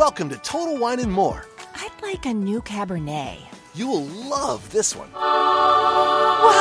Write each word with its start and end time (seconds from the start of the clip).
Welcome 0.00 0.30
to 0.30 0.38
Total 0.38 0.78
Wine 0.78 0.98
and 1.00 1.12
More. 1.12 1.44
I'd 1.74 1.92
like 2.00 2.24
a 2.24 2.32
new 2.32 2.62
Cabernet. 2.62 3.36
You 3.74 3.86
will 3.86 4.06
love 4.06 4.66
this 4.72 4.96
one. 4.96 5.12
Wow! 5.12 6.56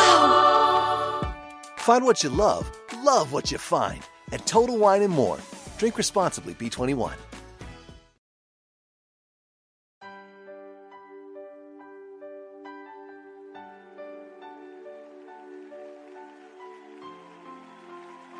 Find 1.77 2.03
what 2.03 2.21
you 2.21 2.31
love, 2.31 2.69
love 3.01 3.31
what 3.31 3.49
you 3.49 3.57
find 3.57 4.01
at 4.33 4.45
Total 4.45 4.77
Wine 4.77 5.03
and 5.03 5.13
More. 5.13 5.39
Drink 5.77 5.97
responsibly, 5.97 6.53
B21. 6.53 7.13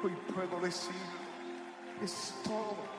Hoy 0.04 0.11
puedo 0.36 0.59
decir, 0.59 0.91
es 2.04 2.34
todo. 2.43 2.98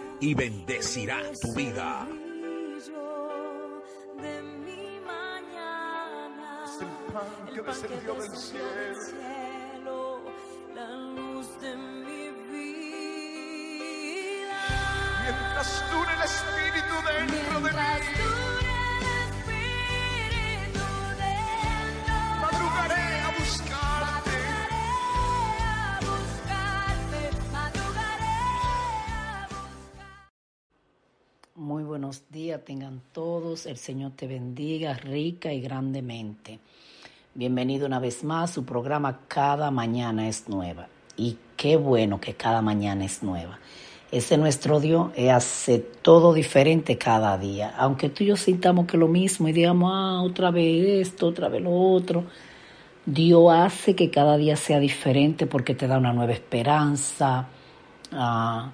y 0.21 0.33
bendecirá 0.35 1.19
tu 1.41 1.53
vida. 1.53 2.07
de 4.21 4.41
mi 4.43 4.99
mañana, 5.01 6.63
Es 6.65 6.81
el 6.81 6.87
pan 7.11 7.29
que 7.53 7.61
descendió 7.61 8.13
del 8.13 8.37
cielo. 8.37 10.21
la 10.75 10.89
luz 11.17 11.47
de 11.59 11.75
mi 11.75 12.29
vida. 12.53 13.41
Mientras 15.23 15.69
dure 15.91 16.13
el 16.13 16.21
Espíritu 16.21 16.95
dentro 17.07 17.59
de 17.61 17.71
mí, 17.73 18.60
tengan 32.61 33.01
todos. 33.11 33.65
El 33.65 33.77
Señor 33.77 34.11
te 34.15 34.27
bendiga 34.27 34.93
rica 34.93 35.51
y 35.51 35.61
grandemente. 35.61 36.59
Bienvenido 37.33 37.87
una 37.87 37.99
vez 37.99 38.23
más. 38.23 38.51
Su 38.51 38.65
programa 38.65 39.21
Cada 39.27 39.71
Mañana 39.71 40.27
es 40.27 40.47
Nueva. 40.47 40.87
Y 41.17 41.37
qué 41.57 41.75
bueno 41.75 42.19
que 42.19 42.35
cada 42.35 42.61
mañana 42.61 43.05
es 43.05 43.21
nueva. 43.21 43.59
Ese 44.11 44.37
nuestro 44.37 44.79
Dios 44.79 45.11
eh, 45.15 45.29
hace 45.29 45.79
todo 45.79 46.33
diferente 46.33 46.97
cada 46.97 47.37
día. 47.37 47.73
Aunque 47.77 48.09
tú 48.09 48.23
y 48.23 48.27
yo 48.27 48.37
sintamos 48.37 48.87
que 48.87 48.97
lo 48.97 49.07
mismo 49.07 49.47
y 49.47 49.51
digamos, 49.51 49.91
ah, 49.93 50.21
otra 50.21 50.51
vez 50.51 51.07
esto, 51.07 51.27
otra 51.27 51.49
vez 51.49 51.61
lo 51.61 51.71
otro. 51.71 52.25
Dios 53.05 53.53
hace 53.53 53.95
que 53.95 54.09
cada 54.09 54.37
día 54.37 54.55
sea 54.55 54.79
diferente 54.79 55.47
porque 55.47 55.75
te 55.75 55.87
da 55.87 55.97
una 55.97 56.13
nueva 56.13 56.33
esperanza, 56.33 57.47
ah, 58.11 58.71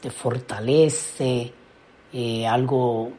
te 0.00 0.10
fortalece, 0.10 1.52
eh, 2.12 2.46
algo 2.46 3.12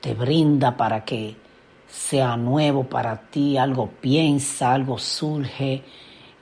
te 0.00 0.14
brinda 0.14 0.76
para 0.76 1.04
que 1.04 1.36
sea 1.88 2.36
nuevo 2.36 2.84
para 2.84 3.30
ti, 3.30 3.56
algo 3.56 3.90
piensa, 4.00 4.72
algo 4.72 4.98
surge. 4.98 5.82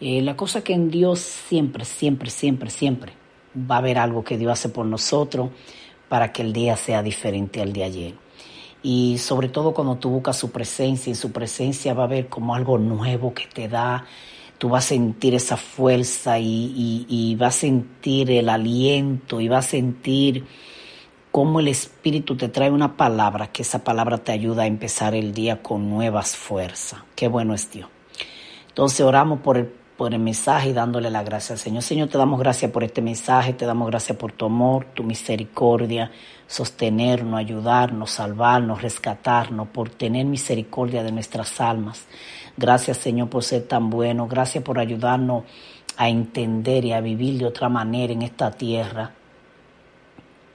Eh, 0.00 0.20
la 0.22 0.36
cosa 0.36 0.62
que 0.62 0.74
en 0.74 0.90
Dios 0.90 1.20
siempre, 1.20 1.84
siempre, 1.84 2.30
siempre, 2.30 2.70
siempre 2.70 3.12
va 3.58 3.76
a 3.76 3.78
haber 3.78 3.98
algo 3.98 4.24
que 4.24 4.36
Dios 4.36 4.52
hace 4.52 4.68
por 4.68 4.84
nosotros 4.86 5.50
para 6.08 6.32
que 6.32 6.42
el 6.42 6.52
día 6.52 6.76
sea 6.76 7.02
diferente 7.02 7.62
al 7.62 7.72
de 7.72 7.84
ayer. 7.84 8.14
Y 8.82 9.18
sobre 9.18 9.48
todo 9.48 9.72
cuando 9.72 9.96
tú 9.96 10.10
buscas 10.10 10.36
su 10.36 10.50
presencia, 10.50 11.10
en 11.10 11.16
su 11.16 11.32
presencia 11.32 11.94
va 11.94 12.02
a 12.02 12.06
haber 12.06 12.28
como 12.28 12.54
algo 12.54 12.78
nuevo 12.78 13.32
que 13.32 13.46
te 13.46 13.68
da, 13.68 14.04
tú 14.58 14.68
vas 14.68 14.84
a 14.84 14.88
sentir 14.88 15.34
esa 15.34 15.56
fuerza 15.56 16.38
y, 16.38 16.72
y, 16.76 17.06
y 17.08 17.34
vas 17.36 17.56
a 17.56 17.60
sentir 17.60 18.30
el 18.30 18.48
aliento 18.48 19.40
y 19.40 19.48
vas 19.48 19.66
a 19.66 19.70
sentir 19.70 20.44
cómo 21.36 21.60
el 21.60 21.68
Espíritu 21.68 22.34
te 22.34 22.48
trae 22.48 22.70
una 22.70 22.96
palabra, 22.96 23.48
que 23.48 23.60
esa 23.60 23.84
palabra 23.84 24.16
te 24.16 24.32
ayuda 24.32 24.62
a 24.62 24.66
empezar 24.66 25.14
el 25.14 25.34
día 25.34 25.62
con 25.62 25.90
nuevas 25.90 26.34
fuerzas. 26.34 27.00
Qué 27.14 27.28
bueno 27.28 27.52
es 27.52 27.70
Dios. 27.70 27.90
Entonces 28.68 29.02
oramos 29.02 29.40
por 29.40 29.58
el, 29.58 29.66
por 29.66 30.14
el 30.14 30.20
mensaje 30.20 30.70
y 30.70 30.72
dándole 30.72 31.10
la 31.10 31.22
gracia 31.22 31.52
al 31.52 31.58
Señor. 31.58 31.82
Señor, 31.82 32.08
te 32.08 32.16
damos 32.16 32.40
gracias 32.40 32.70
por 32.70 32.84
este 32.84 33.02
mensaje, 33.02 33.52
te 33.52 33.66
damos 33.66 33.86
gracias 33.90 34.16
por 34.16 34.32
tu 34.32 34.46
amor, 34.46 34.86
tu 34.94 35.02
misericordia, 35.02 36.10
sostenernos, 36.46 37.38
ayudarnos, 37.38 38.12
salvarnos, 38.12 38.80
rescatarnos, 38.80 39.68
por 39.68 39.90
tener 39.90 40.24
misericordia 40.24 41.02
de 41.02 41.12
nuestras 41.12 41.60
almas. 41.60 42.06
Gracias, 42.56 42.96
Señor, 42.96 43.28
por 43.28 43.44
ser 43.44 43.64
tan 43.64 43.90
bueno. 43.90 44.26
Gracias 44.26 44.64
por 44.64 44.78
ayudarnos 44.78 45.44
a 45.98 46.08
entender 46.08 46.86
y 46.86 46.94
a 46.94 47.02
vivir 47.02 47.40
de 47.40 47.44
otra 47.44 47.68
manera 47.68 48.14
en 48.14 48.22
esta 48.22 48.52
tierra. 48.52 49.12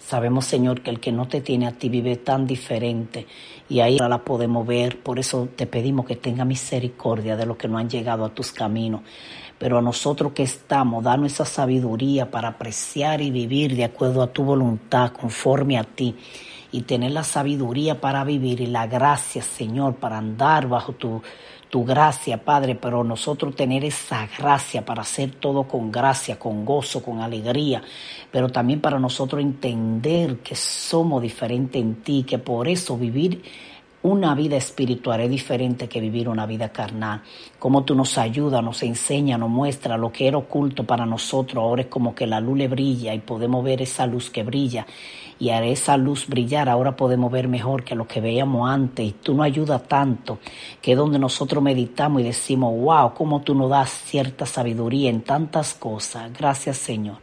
Sabemos, 0.02 0.46
Señor, 0.46 0.82
que 0.82 0.90
el 0.90 1.00
que 1.00 1.12
no 1.12 1.28
te 1.28 1.42
tiene 1.42 1.68
a 1.68 1.74
ti 1.74 1.88
vive 1.88 2.18
tan 2.18 2.48
diferente 2.48 3.28
y 3.70 3.82
ahí 3.82 3.98
la 3.98 4.18
podemos 4.26 4.66
ver. 4.66 5.02
Por 5.02 5.20
eso 5.20 5.48
te 5.56 5.68
pedimos 5.68 6.06
que 6.06 6.16
tenga 6.16 6.44
misericordia 6.44 7.38
de 7.38 7.46
los 7.46 7.56
que 7.56 7.68
no 7.68 7.78
han 7.78 7.90
llegado 7.90 8.26
a 8.26 8.34
tus 8.34 8.52
caminos. 8.52 9.02
Pero 9.60 9.78
a 9.78 9.82
nosotros 9.82 10.34
que 10.34 10.44
estamos, 10.44 11.04
danos 11.04 11.32
esa 11.32 11.46
sabiduría 11.46 12.32
para 12.32 12.50
apreciar 12.50 13.22
y 13.22 13.30
vivir 13.30 13.76
de 13.76 13.86
acuerdo 13.86 14.24
a 14.24 14.34
tu 14.34 14.44
voluntad, 14.44 15.12
conforme 15.12 15.78
a 15.78 15.84
ti. 15.84 16.16
Y 16.72 16.82
tener 16.82 17.12
la 17.12 17.24
sabiduría 17.24 18.02
para 18.02 18.24
vivir 18.24 18.60
y 18.60 18.66
la 18.66 18.88
gracia, 18.88 19.44
Señor, 19.44 19.96
para 19.96 20.18
andar 20.18 20.68
bajo 20.68 20.94
tu, 20.94 21.22
tu 21.72 21.86
gracia, 21.86 22.44
Padre, 22.44 22.76
pero 22.76 23.02
nosotros 23.02 23.56
tener 23.56 23.86
esa 23.86 24.28
gracia 24.38 24.84
para 24.84 25.04
hacer 25.04 25.32
todo 25.32 25.64
con 25.64 25.90
gracia, 25.90 26.38
con 26.38 26.66
gozo, 26.66 27.02
con 27.02 27.22
alegría, 27.22 27.82
pero 28.30 28.50
también 28.50 28.82
para 28.82 29.00
nosotros 29.00 29.42
entender 29.42 30.40
que 30.40 30.54
somos 30.54 31.22
diferentes 31.22 31.82
en 31.82 31.96
ti, 32.04 32.24
que 32.28 32.38
por 32.38 32.68
eso 32.68 32.98
vivir 32.98 33.42
una 34.04 34.34
vida 34.34 34.58
espiritual 34.58 35.22
es 35.22 35.30
diferente 35.30 35.88
que 35.88 36.02
vivir 36.02 36.28
una 36.28 36.48
vida 36.48 36.70
carnal. 36.70 37.22
Como 37.60 37.84
tú 37.84 37.94
nos 37.94 38.18
ayudas, 38.18 38.64
nos 38.64 38.82
enseña, 38.82 39.38
nos 39.38 39.50
muestra 39.50 39.96
lo 39.96 40.12
que 40.12 40.28
era 40.28 40.38
oculto 40.38 40.86
para 40.86 41.06
nosotros. 41.06 41.62
Ahora 41.64 41.84
es 41.84 41.88
como 41.88 42.16
que 42.16 42.26
la 42.26 42.40
luz 42.40 42.58
le 42.58 42.68
brilla 42.68 43.14
y 43.14 43.20
podemos 43.20 43.64
ver 43.64 43.84
esa 43.84 44.08
luz 44.08 44.32
que 44.32 44.42
brilla. 44.42 44.88
Y 45.38 45.50
a 45.50 45.64
esa 45.64 45.98
luz 45.98 46.28
brillar, 46.28 46.68
ahora 46.68 46.96
podemos 46.96 47.32
ver 47.32 47.48
mejor 47.48 47.84
que 47.84 47.94
lo 47.94 48.08
que 48.08 48.22
veíamos 48.22 48.68
antes. 48.70 49.06
Y 49.06 49.12
tú 49.12 49.36
nos 49.36 49.46
ayudas 49.46 49.84
tanto 49.88 50.40
que 50.82 50.94
es 50.94 50.98
donde 50.98 51.20
nosotros 51.20 51.62
meditamos 51.62 52.22
y 52.22 52.26
decimos, 52.26 52.74
wow, 52.80 53.14
cómo 53.14 53.42
tú 53.42 53.54
nos 53.54 53.70
das 53.70 53.90
cierta 53.90 54.48
sabiduría 54.48 55.12
en 55.12 55.22
tantas 55.22 55.76
cosas. 55.76 56.32
Gracias, 56.34 56.78
Señor. 56.78 57.18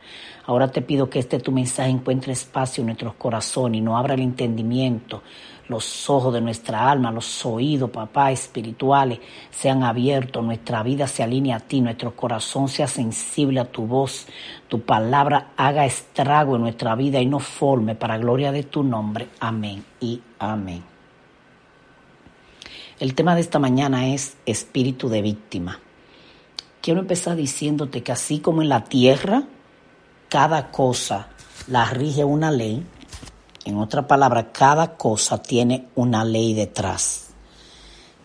Ahora 0.47 0.69
te 0.69 0.81
pido 0.81 1.11
que 1.11 1.19
este 1.19 1.41
tu 1.41 1.53
mensaje 1.53 1.91
encuentre 1.91 2.33
espacio 2.33 2.83
en 2.83 2.87
nuestros 2.87 3.15
corazones 3.15 3.79
y 3.79 3.83
nos 3.83 3.99
abra 3.99 4.15
el 4.15 4.21
entendimiento 4.21 5.23
los 5.69 6.09
ojos 6.09 6.33
de 6.33 6.41
nuestra 6.41 6.91
alma, 6.91 7.11
los 7.11 7.45
oídos, 7.45 7.91
papá, 7.91 8.33
espirituales, 8.33 9.21
sean 9.51 9.83
abiertos, 9.83 10.43
nuestra 10.43 10.83
vida 10.83 11.07
se 11.07 11.23
alinee 11.23 11.53
a 11.53 11.61
ti, 11.61 11.81
nuestro 11.81 12.17
corazón 12.17 12.69
sea 12.69 12.89
sensible 12.89 13.61
a 13.61 13.71
tu 13.71 13.87
voz, 13.87 14.27
tu 14.69 14.81
palabra 14.81 15.53
haga 15.57 15.85
estrago 15.85 16.57
en 16.57 16.63
nuestra 16.63 16.95
vida 16.95 17.21
y 17.21 17.27
nos 17.27 17.45
forme 17.45 17.95
para 17.95 18.19
gloria 18.19 18.51
de 18.51 18.63
tu 18.63 18.83
nombre. 18.83 19.29
Amén 19.41 19.85
y 20.01 20.21
amén. 20.39 20.83
El 22.99 23.15
tema 23.15 23.35
de 23.35 23.43
esta 23.43 23.59
mañana 23.59 24.09
es 24.09 24.37
espíritu 24.45 25.09
de 25.09 25.23
víctima. 25.23 25.79
Quiero 26.81 27.01
empezar 27.01 27.37
diciéndote 27.37 28.03
que 28.03 28.13
así 28.13 28.41
como 28.41 28.63
en 28.63 28.69
la 28.69 28.85
tierra, 28.85 29.45
cada 30.29 30.71
cosa 30.71 31.29
la 31.69 31.85
rige 31.85 32.25
una 32.25 32.51
ley, 32.51 32.85
en 33.69 33.77
otra 33.77 34.07
palabra, 34.07 34.51
cada 34.51 34.97
cosa 34.97 35.43
tiene 35.43 35.89
una 35.97 36.25
ley 36.25 36.55
detrás 36.55 37.27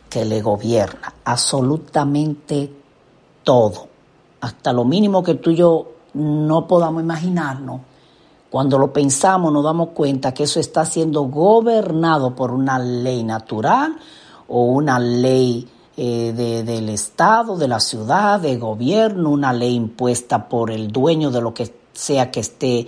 que 0.10 0.24
le 0.24 0.42
gobierna 0.42 1.16
absolutamente 1.26 2.72
todo, 3.44 3.88
hasta 4.40 4.72
lo 4.72 4.86
mínimo 4.86 5.22
que 5.22 5.36
tú 5.36 5.50
y 5.52 5.58
yo 5.58 5.92
no 6.14 6.66
podamos 6.66 7.04
imaginarnos. 7.04 7.82
Cuando 8.50 8.78
lo 8.78 8.94
pensamos 8.94 9.52
nos 9.52 9.64
damos 9.64 9.90
cuenta 9.90 10.34
que 10.34 10.44
eso 10.44 10.62
está 10.62 10.86
siendo 10.86 11.24
gobernado 11.24 12.36
por 12.36 12.52
una 12.52 12.80
ley 12.80 13.24
natural 13.24 13.98
o 14.48 14.64
una 14.64 14.98
ley 14.98 15.68
eh, 15.98 16.32
de, 16.34 16.64
del 16.64 16.88
Estado, 16.88 17.58
de 17.58 17.68
la 17.68 17.82
ciudad, 17.82 18.40
de 18.40 18.56
gobierno, 18.58 19.32
una 19.32 19.52
ley 19.52 19.74
impuesta 19.76 20.48
por 20.48 20.72
el 20.72 20.90
dueño 20.90 21.32
de 21.32 21.42
lo 21.42 21.54
que 21.54 21.74
sea 21.92 22.32
que 22.32 22.40
esté 22.40 22.88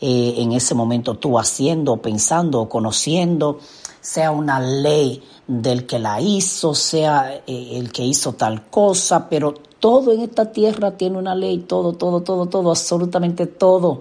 eh, 0.00 0.34
en 0.38 0.52
ese 0.52 0.74
momento 0.74 1.14
tú 1.14 1.38
haciendo, 1.38 1.96
pensando 1.98 2.60
o 2.60 2.68
conociendo, 2.68 3.58
sea 4.00 4.30
una 4.30 4.60
ley 4.60 5.22
del 5.46 5.86
que 5.86 5.98
la 5.98 6.20
hizo, 6.20 6.74
sea 6.74 7.42
eh, 7.46 7.78
el 7.78 7.92
que 7.92 8.04
hizo 8.04 8.34
tal 8.34 8.68
cosa, 8.68 9.28
pero 9.28 9.54
todo 9.78 10.12
en 10.12 10.20
esta 10.20 10.52
tierra 10.52 10.96
tiene 10.96 11.18
una 11.18 11.34
ley, 11.34 11.58
todo, 11.58 11.92
todo, 11.92 12.22
todo, 12.22 12.46
todo, 12.46 12.70
absolutamente 12.70 13.46
todo. 13.46 14.00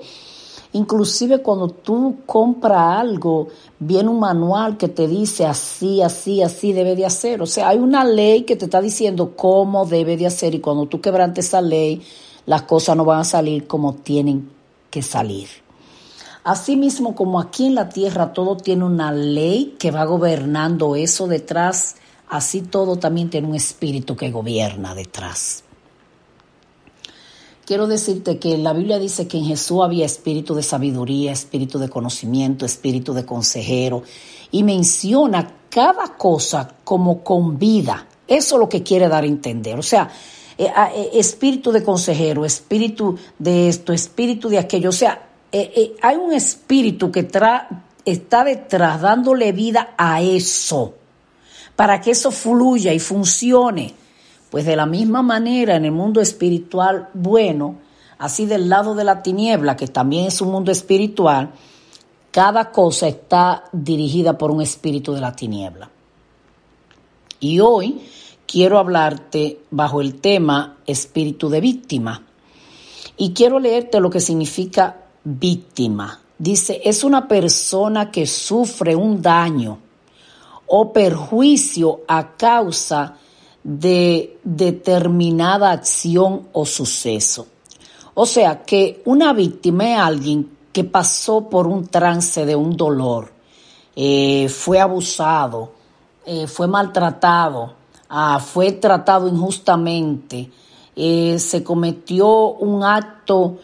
Inclusive 0.74 1.42
cuando 1.42 1.70
tú 1.70 2.18
compras 2.26 3.00
algo, 3.00 3.50
viene 3.80 4.10
un 4.10 4.20
manual 4.20 4.76
que 4.76 4.88
te 4.88 5.08
dice 5.08 5.46
así, 5.46 6.02
así, 6.02 6.42
así 6.42 6.74
debe 6.74 6.96
de 6.96 7.06
hacer. 7.06 7.42
O 7.42 7.46
sea, 7.46 7.70
hay 7.70 7.78
una 7.78 8.04
ley 8.04 8.44
que 8.44 8.56
te 8.56 8.66
está 8.66 8.82
diciendo 8.82 9.34
cómo 9.36 9.86
debe 9.86 10.18
de 10.18 10.26
hacer 10.26 10.56
y 10.56 10.60
cuando 10.60 10.88
tú 10.88 11.00
quebrantes 11.00 11.46
esa 11.46 11.62
ley, 11.62 12.02
las 12.46 12.64
cosas 12.64 12.98
no 12.98 13.06
van 13.06 13.20
a 13.20 13.24
salir 13.24 13.68
como 13.68 13.94
tienen 13.94 14.50
que 14.90 15.02
salir. 15.02 15.63
Asimismo, 16.44 17.16
como 17.16 17.40
aquí 17.40 17.68
en 17.68 17.76
la 17.76 17.90
tierra 17.90 18.34
todo 18.34 18.58
tiene 18.58 18.84
una 18.84 19.12
ley 19.12 19.76
que 19.80 19.92
va 19.92 20.04
gobernando 20.04 20.96
eso 20.96 21.28
detrás, 21.28 21.96
así 22.28 22.62
todo 22.62 22.98
también 22.98 23.30
tiene 23.30 23.48
un 23.48 23.56
espíritu 23.56 24.18
que 24.18 24.30
gobierna 24.30 24.94
detrás. 24.94 25.64
Quiero 27.66 27.88
decirte 27.88 28.40
que 28.40 28.58
la 28.58 28.74
Biblia 28.74 29.00
dice 29.00 29.26
que 29.26 29.38
en 29.38 29.46
Jesús 29.46 29.80
había 29.82 30.06
espíritu 30.06 30.54
de 30.54 30.64
sabiduría, 30.64 31.32
espíritu 31.32 31.80
de 31.80 31.88
conocimiento, 31.88 32.66
espíritu 32.66 33.14
de 33.14 33.26
consejero 33.26 34.04
y 34.52 34.64
menciona 34.64 35.50
cada 35.70 36.18
cosa 36.18 36.76
como 36.84 37.24
con 37.24 37.58
vida. 37.58 38.06
Eso 38.28 38.56
es 38.56 38.60
lo 38.60 38.68
que 38.68 38.84
quiere 38.84 39.08
dar 39.08 39.24
a 39.24 39.28
entender. 39.28 39.80
O 39.80 39.84
sea, 39.84 40.12
eh, 40.58 40.68
ah, 40.76 40.92
eh, 40.94 41.12
espíritu 41.14 41.72
de 41.72 41.84
consejero, 41.84 42.44
espíritu 42.44 43.18
de 43.40 43.70
esto, 43.70 43.94
espíritu 43.94 44.50
de 44.50 44.60
aquello. 44.60 44.90
O 44.90 44.94
sea, 44.94 45.30
eh, 45.56 45.96
hay 46.02 46.16
un 46.16 46.34
espíritu 46.34 47.12
que 47.12 47.20
está 48.06 48.44
detrás 48.44 49.02
dándole 49.02 49.52
vida 49.52 49.94
a 49.98 50.22
eso, 50.22 50.96
para 51.76 52.02
que 52.02 52.12
eso 52.12 52.32
fluya 52.32 52.92
y 52.92 53.00
funcione. 53.00 53.94
Pues 54.50 54.66
de 54.66 54.76
la 54.76 54.86
misma 54.86 55.22
manera 55.22 55.76
en 55.76 55.86
el 55.86 55.92
mundo 55.92 56.22
espiritual 56.22 57.10
bueno, 57.14 57.78
así 58.18 58.46
del 58.46 58.70
lado 58.70 58.96
de 58.96 59.04
la 59.04 59.22
tiniebla, 59.22 59.76
que 59.76 59.88
también 59.88 60.26
es 60.26 60.42
un 60.42 60.52
mundo 60.52 60.72
espiritual, 60.72 61.52
cada 62.32 62.72
cosa 62.72 63.08
está 63.08 63.66
dirigida 63.72 64.38
por 64.38 64.50
un 64.50 64.62
espíritu 64.62 65.14
de 65.14 65.22
la 65.22 65.36
tiniebla. 65.36 65.90
Y 67.40 67.60
hoy 67.60 68.02
quiero 68.48 68.80
hablarte 68.80 69.60
bajo 69.70 70.02
el 70.02 70.20
tema 70.20 70.78
espíritu 70.88 71.50
de 71.50 71.62
víctima. 71.62 72.24
Y 73.18 73.34
quiero 73.34 73.60
leerte 73.60 74.00
lo 74.00 74.10
que 74.10 74.20
significa 74.20 75.03
víctima. 75.24 76.20
Dice, 76.38 76.82
es 76.84 77.04
una 77.04 77.28
persona 77.28 78.12
que 78.12 78.26
sufre 78.26 78.96
un 78.96 79.22
daño 79.22 79.80
o 80.68 80.92
perjuicio 80.92 82.02
a 82.08 82.36
causa 82.36 83.18
de 83.64 84.40
determinada 84.44 85.72
acción 85.72 86.48
o 86.52 86.66
suceso. 86.66 87.48
O 88.14 88.26
sea 88.26 88.64
que 88.64 89.02
una 89.06 89.34
víctima 89.34 89.94
es 89.94 90.00
alguien 90.00 90.58
que 90.72 90.84
pasó 90.84 91.50
por 91.50 91.68
un 91.68 91.88
trance 91.88 92.46
de 92.46 92.56
un 92.56 92.76
dolor, 92.76 93.32
eh, 93.96 94.50
fue 94.50 94.80
abusado, 94.80 95.72
eh, 96.26 96.48
fue 96.48 96.68
maltratado, 96.68 97.74
ah, 98.10 98.40
fue 98.40 98.72
tratado 98.74 99.28
injustamente, 99.28 100.50
eh, 100.96 101.38
se 101.40 101.64
cometió 101.64 102.54
un 102.54 102.84
acto 102.84 103.60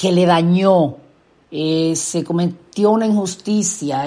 que 0.00 0.12
le 0.12 0.24
dañó, 0.24 0.96
se 1.50 2.24
cometió 2.24 2.90
una 2.92 3.06
injusticia, 3.06 4.06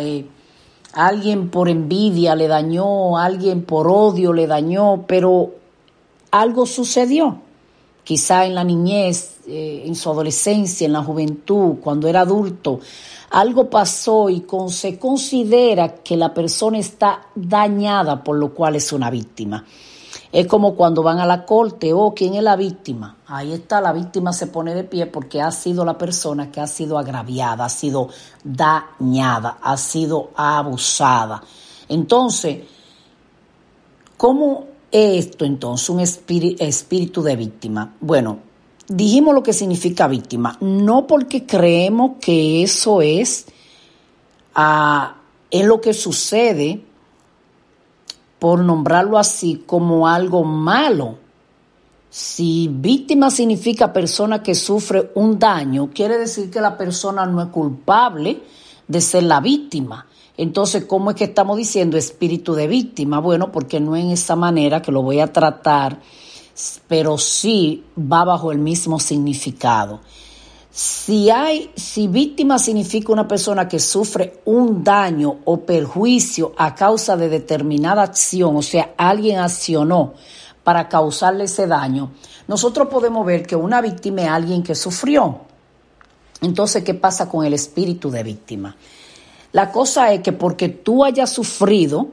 alguien 0.94 1.52
por 1.52 1.70
envidia 1.70 2.34
le 2.36 2.48
dañó, 2.48 3.20
alguien 3.20 3.64
por 3.64 3.88
odio 3.88 4.34
le 4.34 4.48
dañó, 4.48 5.06
pero 5.08 5.52
algo 6.32 6.66
sucedió. 6.66 7.38
Quizá 8.04 8.48
en 8.48 8.56
la 8.56 8.64
niñez, 8.64 9.38
eh, 9.48 9.84
en 9.86 9.94
su 9.94 10.10
adolescencia, 10.10 10.88
en 10.88 10.94
la 10.94 11.04
juventud, 11.04 11.76
cuando 11.80 12.08
era 12.08 12.22
adulto, 12.22 12.80
algo 13.30 13.70
pasó 13.70 14.32
y 14.32 14.44
se 14.70 14.98
considera 14.98 15.98
que 15.98 16.18
la 16.18 16.34
persona 16.34 16.80
está 16.80 17.28
dañada, 17.36 18.24
por 18.24 18.38
lo 18.38 18.52
cual 18.56 18.78
es 18.78 18.92
una 18.94 19.12
víctima. 19.12 19.64
Es 20.34 20.48
como 20.48 20.74
cuando 20.74 21.04
van 21.04 21.20
a 21.20 21.28
la 21.28 21.46
corte, 21.46 21.94
oh, 21.94 22.16
¿quién 22.16 22.34
es 22.34 22.42
la 22.42 22.56
víctima? 22.56 23.18
Ahí 23.28 23.54
está, 23.54 23.80
la 23.80 23.94
víctima 23.94 24.34
se 24.34 24.48
pone 24.48 24.74
de 24.74 24.84
pie 24.84 25.06
porque 25.06 25.40
ha 25.40 25.52
sido 25.52 25.86
la 25.86 25.96
persona 25.96 26.52
que 26.52 26.60
ha 26.60 26.66
sido 26.66 26.98
agraviada, 26.98 27.66
ha 27.66 27.70
sido 27.70 28.10
dañada, 28.44 29.60
ha 29.62 29.78
sido 29.78 30.32
abusada. 30.36 31.44
Entonces, 31.88 32.64
¿cómo 34.18 34.66
es 34.92 35.28
esto 35.28 35.46
entonces, 35.46 35.90
un 35.92 36.00
espíritu 36.00 37.22
de 37.22 37.36
víctima? 37.36 37.94
Bueno, 38.02 38.40
dijimos 38.88 39.36
lo 39.36 39.44
que 39.44 39.54
significa 39.54 40.08
víctima, 40.08 40.58
no 40.62 41.06
porque 41.06 41.46
creemos 41.46 42.14
que 42.20 42.64
eso 42.64 43.04
es, 43.04 43.46
ah, 44.56 45.16
es 45.52 45.64
lo 45.64 45.80
que 45.80 45.94
sucede, 45.94 46.84
por 48.44 48.60
nombrarlo 48.60 49.18
así, 49.18 49.64
como 49.66 50.06
algo 50.06 50.44
malo. 50.44 51.16
Si 52.10 52.68
víctima 52.70 53.32
significa 53.32 53.94
persona 53.94 54.44
que 54.44 54.54
sufre 54.54 55.12
un 55.16 55.40
daño, 55.40 55.92
quiere 55.94 56.18
decir 56.18 56.52
que 56.52 56.60
la 56.60 56.78
persona 56.78 57.26
no 57.26 57.42
es 57.42 57.48
culpable 57.48 58.44
de 58.86 59.00
ser 59.00 59.24
la 59.24 59.40
víctima. 59.40 60.08
Entonces, 60.36 60.84
¿cómo 60.84 61.12
es 61.12 61.16
que 61.16 61.24
estamos 61.24 61.56
diciendo 61.56 61.96
espíritu 61.96 62.54
de 62.54 62.68
víctima? 62.68 63.20
Bueno, 63.20 63.50
porque 63.50 63.80
no 63.80 63.96
en 63.96 64.10
esa 64.10 64.36
manera 64.36 64.82
que 64.82 64.92
lo 64.92 65.02
voy 65.02 65.22
a 65.22 65.32
tratar, 65.32 66.02
pero 66.90 67.18
sí 67.18 67.86
va 67.98 68.26
bajo 68.26 68.52
el 68.52 68.58
mismo 68.58 69.00
significado. 69.00 70.02
Si 70.76 71.30
hay, 71.30 71.70
si 71.76 72.08
víctima 72.08 72.58
significa 72.58 73.14
una 73.14 73.28
persona 73.28 73.68
que 73.68 73.78
sufre 73.78 74.42
un 74.46 74.84
daño 74.84 75.42
o 75.46 75.60
perjuicio 75.60 76.54
a 76.58 76.74
causa 76.74 77.16
de 77.16 77.30
determinada 77.30 78.02
acción, 78.02 78.56
o 78.56 78.64
sea, 78.64 78.96
alguien 78.98 79.38
accionó 79.38 80.16
para 80.64 80.90
causarle 80.90 81.44
ese 81.44 81.68
daño, 81.68 82.14
nosotros 82.48 82.88
podemos 82.88 83.24
ver 83.24 83.46
que 83.46 83.56
una 83.56 83.82
víctima 83.82 84.24
es 84.24 84.30
alguien 84.30 84.64
que 84.64 84.74
sufrió. 84.74 85.42
Entonces, 86.42 86.84
¿qué 86.84 86.96
pasa 86.96 87.30
con 87.30 87.46
el 87.46 87.54
espíritu 87.54 88.10
de 88.10 88.24
víctima? 88.24 88.76
La 89.52 89.72
cosa 89.72 90.12
es 90.12 90.22
que 90.22 90.32
porque 90.32 90.70
tú 90.70 91.06
hayas 91.06 91.30
sufrido, 91.30 92.08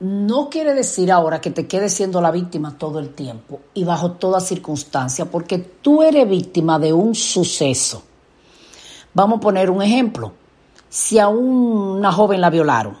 no 0.00 0.48
quiere 0.48 0.74
decir 0.74 1.10
ahora 1.10 1.40
que 1.40 1.50
te 1.50 1.66
quedes 1.66 1.92
siendo 1.92 2.20
la 2.20 2.30
víctima 2.30 2.78
todo 2.78 3.00
el 3.00 3.14
tiempo 3.14 3.60
y 3.74 3.84
bajo 3.84 4.12
toda 4.12 4.40
circunstancia, 4.40 5.24
porque 5.24 5.58
tú 5.58 6.02
eres 6.02 6.28
víctima 6.28 6.78
de 6.78 6.92
un 6.92 7.14
suceso. 7.14 8.02
Vamos 9.14 9.38
a 9.38 9.40
poner 9.40 9.70
un 9.70 9.82
ejemplo. 9.82 10.32
Si 10.88 11.18
a 11.18 11.28
una 11.28 12.12
joven 12.12 12.40
la 12.40 12.50
violaron, 12.50 12.96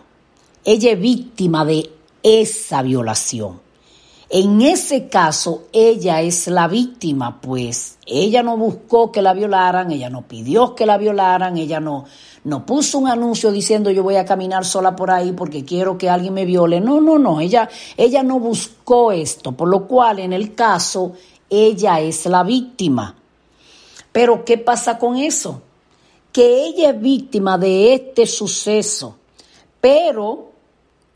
ella 0.64 0.92
es 0.92 1.00
víctima 1.00 1.64
de 1.64 1.90
esa 2.22 2.82
violación. 2.82 3.60
En 4.30 4.60
ese 4.60 5.08
caso, 5.08 5.68
ella 5.72 6.20
es 6.20 6.48
la 6.48 6.68
víctima, 6.68 7.40
pues 7.40 7.96
ella 8.04 8.42
no 8.42 8.58
buscó 8.58 9.10
que 9.10 9.22
la 9.22 9.32
violaran, 9.32 9.90
ella 9.90 10.10
no 10.10 10.28
pidió 10.28 10.74
que 10.74 10.84
la 10.84 10.98
violaran, 10.98 11.56
ella 11.56 11.80
no, 11.80 12.04
no 12.44 12.64
puso 12.64 12.98
un 12.98 13.08
anuncio 13.08 13.50
diciendo 13.50 13.90
yo 13.90 14.02
voy 14.02 14.16
a 14.16 14.24
caminar 14.24 14.64
sola 14.64 14.94
por 14.94 15.10
ahí 15.10 15.32
porque 15.32 15.64
quiero 15.64 15.98
que 15.98 16.08
alguien 16.08 16.34
me 16.34 16.44
viole. 16.44 16.80
No, 16.80 17.00
no, 17.00 17.18
no, 17.18 17.40
ella, 17.40 17.68
ella 17.96 18.22
no 18.22 18.38
buscó 18.38 19.12
esto, 19.12 19.52
por 19.52 19.68
lo 19.68 19.86
cual 19.86 20.18
en 20.18 20.32
el 20.32 20.54
caso 20.54 21.12
ella 21.50 22.00
es 22.00 22.26
la 22.26 22.42
víctima. 22.42 23.16
Pero 24.12 24.44
¿qué 24.44 24.58
pasa 24.58 24.98
con 24.98 25.16
eso? 25.16 25.62
Que 26.32 26.66
ella 26.66 26.90
es 26.90 27.00
víctima 27.00 27.58
de 27.58 27.94
este 27.94 28.26
suceso, 28.26 29.16
pero 29.80 30.52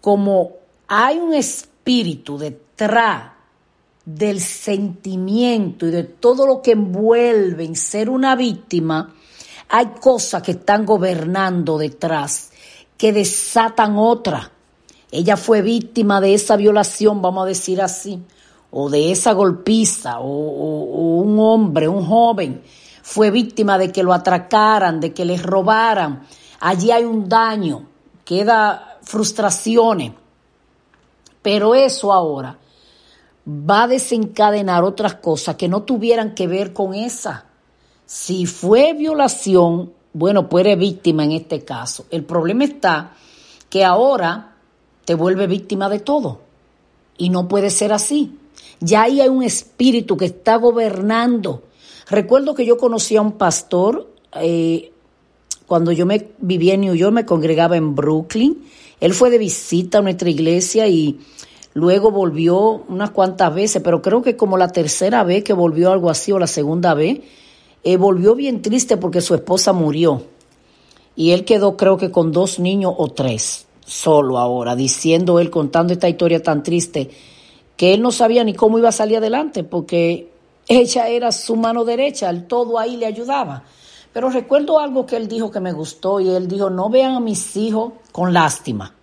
como 0.01 0.53
hay 0.89 1.19
un 1.19 1.35
espíritu 1.35 2.39
de 2.39 2.63
del 4.05 4.41
sentimiento 4.41 5.87
y 5.87 5.91
de 5.91 6.03
todo 6.03 6.47
lo 6.47 6.63
que 6.63 6.73
envuelve 6.73 7.65
en 7.65 7.77
ser 7.77 8.11
una 8.11 8.35
víctima, 8.35 9.15
hay 9.75 9.87
cosas 9.99 10.43
que 10.43 10.51
están 10.53 10.85
gobernando 10.85 11.79
detrás, 11.79 12.51
que 12.99 13.11
desatan 13.11 13.97
otra. 13.97 14.53
Ella 15.11 15.39
fue 15.39 15.63
víctima 15.63 16.21
de 16.21 16.35
esa 16.35 16.57
violación, 16.57 17.23
vamos 17.23 17.45
a 17.45 17.49
decir 17.49 17.81
así, 17.81 18.23
o 18.71 18.91
de 18.91 19.11
esa 19.11 19.33
golpiza, 19.33 20.21
o, 20.21 21.23
un 21.23 21.39
hombre, 21.41 21.89
un 21.89 22.05
joven, 22.05 22.63
fue 23.03 23.31
víctima 23.31 23.79
de 23.79 23.91
que 23.91 24.03
lo 24.03 24.13
atracaran, 24.13 25.01
de 25.01 25.15
que 25.15 25.25
les 25.25 25.43
robaran. 25.43 26.27
Allí 26.61 26.91
hay 26.91 27.05
un 27.05 27.27
daño, 27.27 27.89
queda 28.27 28.99
frustraciones. 29.03 30.13
Pero 31.41 31.75
eso 31.75 32.13
ahora 32.13 32.59
va 33.49 33.85
a 33.85 33.89
desencadenar 33.89 34.85
otras 34.85 35.15
cosas 35.15 35.57
que 35.57 35.67
no 35.67 35.83
tuvieran 35.85 36.35
que 36.35 36.47
ver 36.47 36.75
con 36.75 36.93
esa, 36.93 37.47
Si 38.13 38.45
fue 38.45 38.93
violación, 38.93 39.95
bueno, 40.13 40.51
pues 40.51 40.67
eres 40.67 40.79
víctima 40.79 41.25
en 41.25 41.33
este 41.33 41.65
caso. 41.65 42.05
El 42.11 42.25
problema 42.25 42.65
está 42.65 43.15
que 43.71 43.87
ahora 43.87 44.57
te 45.07 45.15
vuelve 45.15 45.47
víctima 45.47 45.89
de 45.89 45.99
todo. 45.99 46.41
Y 47.17 47.31
no 47.31 47.49
puede 47.49 47.71
ser 47.71 47.91
así. 47.91 48.37
Ya 48.81 49.05
ahí 49.05 49.23
hay 49.23 49.31
un 49.31 49.43
espíritu 49.43 50.19
que 50.19 50.27
está 50.27 50.57
gobernando. 50.57 51.63
Recuerdo 52.11 52.55
que 52.55 52.67
yo 52.67 52.77
conocí 52.77 53.17
a 53.17 53.23
un 53.23 53.33
pastor 53.33 54.13
eh, 54.35 54.93
cuando 55.67 55.91
yo 55.91 56.05
me 56.05 56.33
vivía 56.37 56.75
en 56.75 56.83
New 56.83 56.95
York, 56.95 57.15
me 57.15 57.25
congregaba 57.25 57.79
en 57.79 57.95
Brooklyn. 57.95 58.63
Él 59.01 59.15
fue 59.15 59.31
de 59.31 59.39
visita 59.39 59.99
a 59.99 60.03
nuestra 60.03 60.29
iglesia 60.29 60.87
y 60.87 61.19
luego 61.73 62.11
volvió 62.11 62.85
unas 62.89 63.11
cuantas 63.13 63.55
veces, 63.55 63.81
pero 63.83 64.03
creo 64.03 64.21
que 64.21 64.37
como 64.37 64.59
la 64.59 64.69
tercera 64.69 65.25
vez 65.25 65.43
que 65.45 65.55
volvió 65.55 65.91
algo 65.91 66.11
así 66.11 66.31
o 66.31 66.39
la 66.39 66.47
segunda 66.47 66.93
vez, 66.93 67.21
eh, 67.85 67.97
volvió 67.97 68.35
bien 68.35 68.63
triste 68.63 68.97
porque 68.97 69.21
su 69.21 69.35
esposa 69.35 69.73
murió. 69.73 70.23
Y 71.15 71.33
él 71.33 71.45
quedó 71.45 71.77
creo 71.77 71.97
que 71.99 72.11
con 72.11 72.33
dos 72.33 72.59
niños 72.59 72.95
o 72.97 73.09
tres, 73.09 73.67
solo 73.85 74.39
ahora, 74.39 74.77
diciendo 74.77 75.39
él, 75.41 75.51
contando 75.51 75.93
esta 75.93 76.09
historia 76.09 76.43
tan 76.43 76.63
triste 76.63 77.11
que 77.77 77.95
él 77.95 78.03
no 78.03 78.13
sabía 78.13 78.45
ni 78.45 78.55
cómo 78.55 78.79
iba 78.79 78.91
a 78.91 78.93
salir 78.93 79.19
adelante, 79.19 79.65
porque 79.65 80.31
ella 80.69 81.09
era 81.09 81.33
su 81.33 81.57
mano 81.57 81.85
derecha, 81.85 82.31
el 82.31 82.47
todo 82.47 82.79
ahí 82.79 82.97
le 82.97 83.07
ayudaba. 83.07 83.65
Pero 84.13 84.29
recuerdo 84.31 84.79
algo 84.79 85.07
que 85.07 85.17
él 85.17 85.27
dijo 85.27 85.51
que 85.51 85.61
me 85.61 85.73
gustó 85.73 86.21
y 86.21 86.29
él 86.29 86.47
dijo, 86.47 86.69
no 86.71 86.91
vean 86.91 87.15
a 87.15 87.21
mis 87.21 87.57
hijos 87.57 87.95
con 88.13 88.33
lástima, 88.33 88.95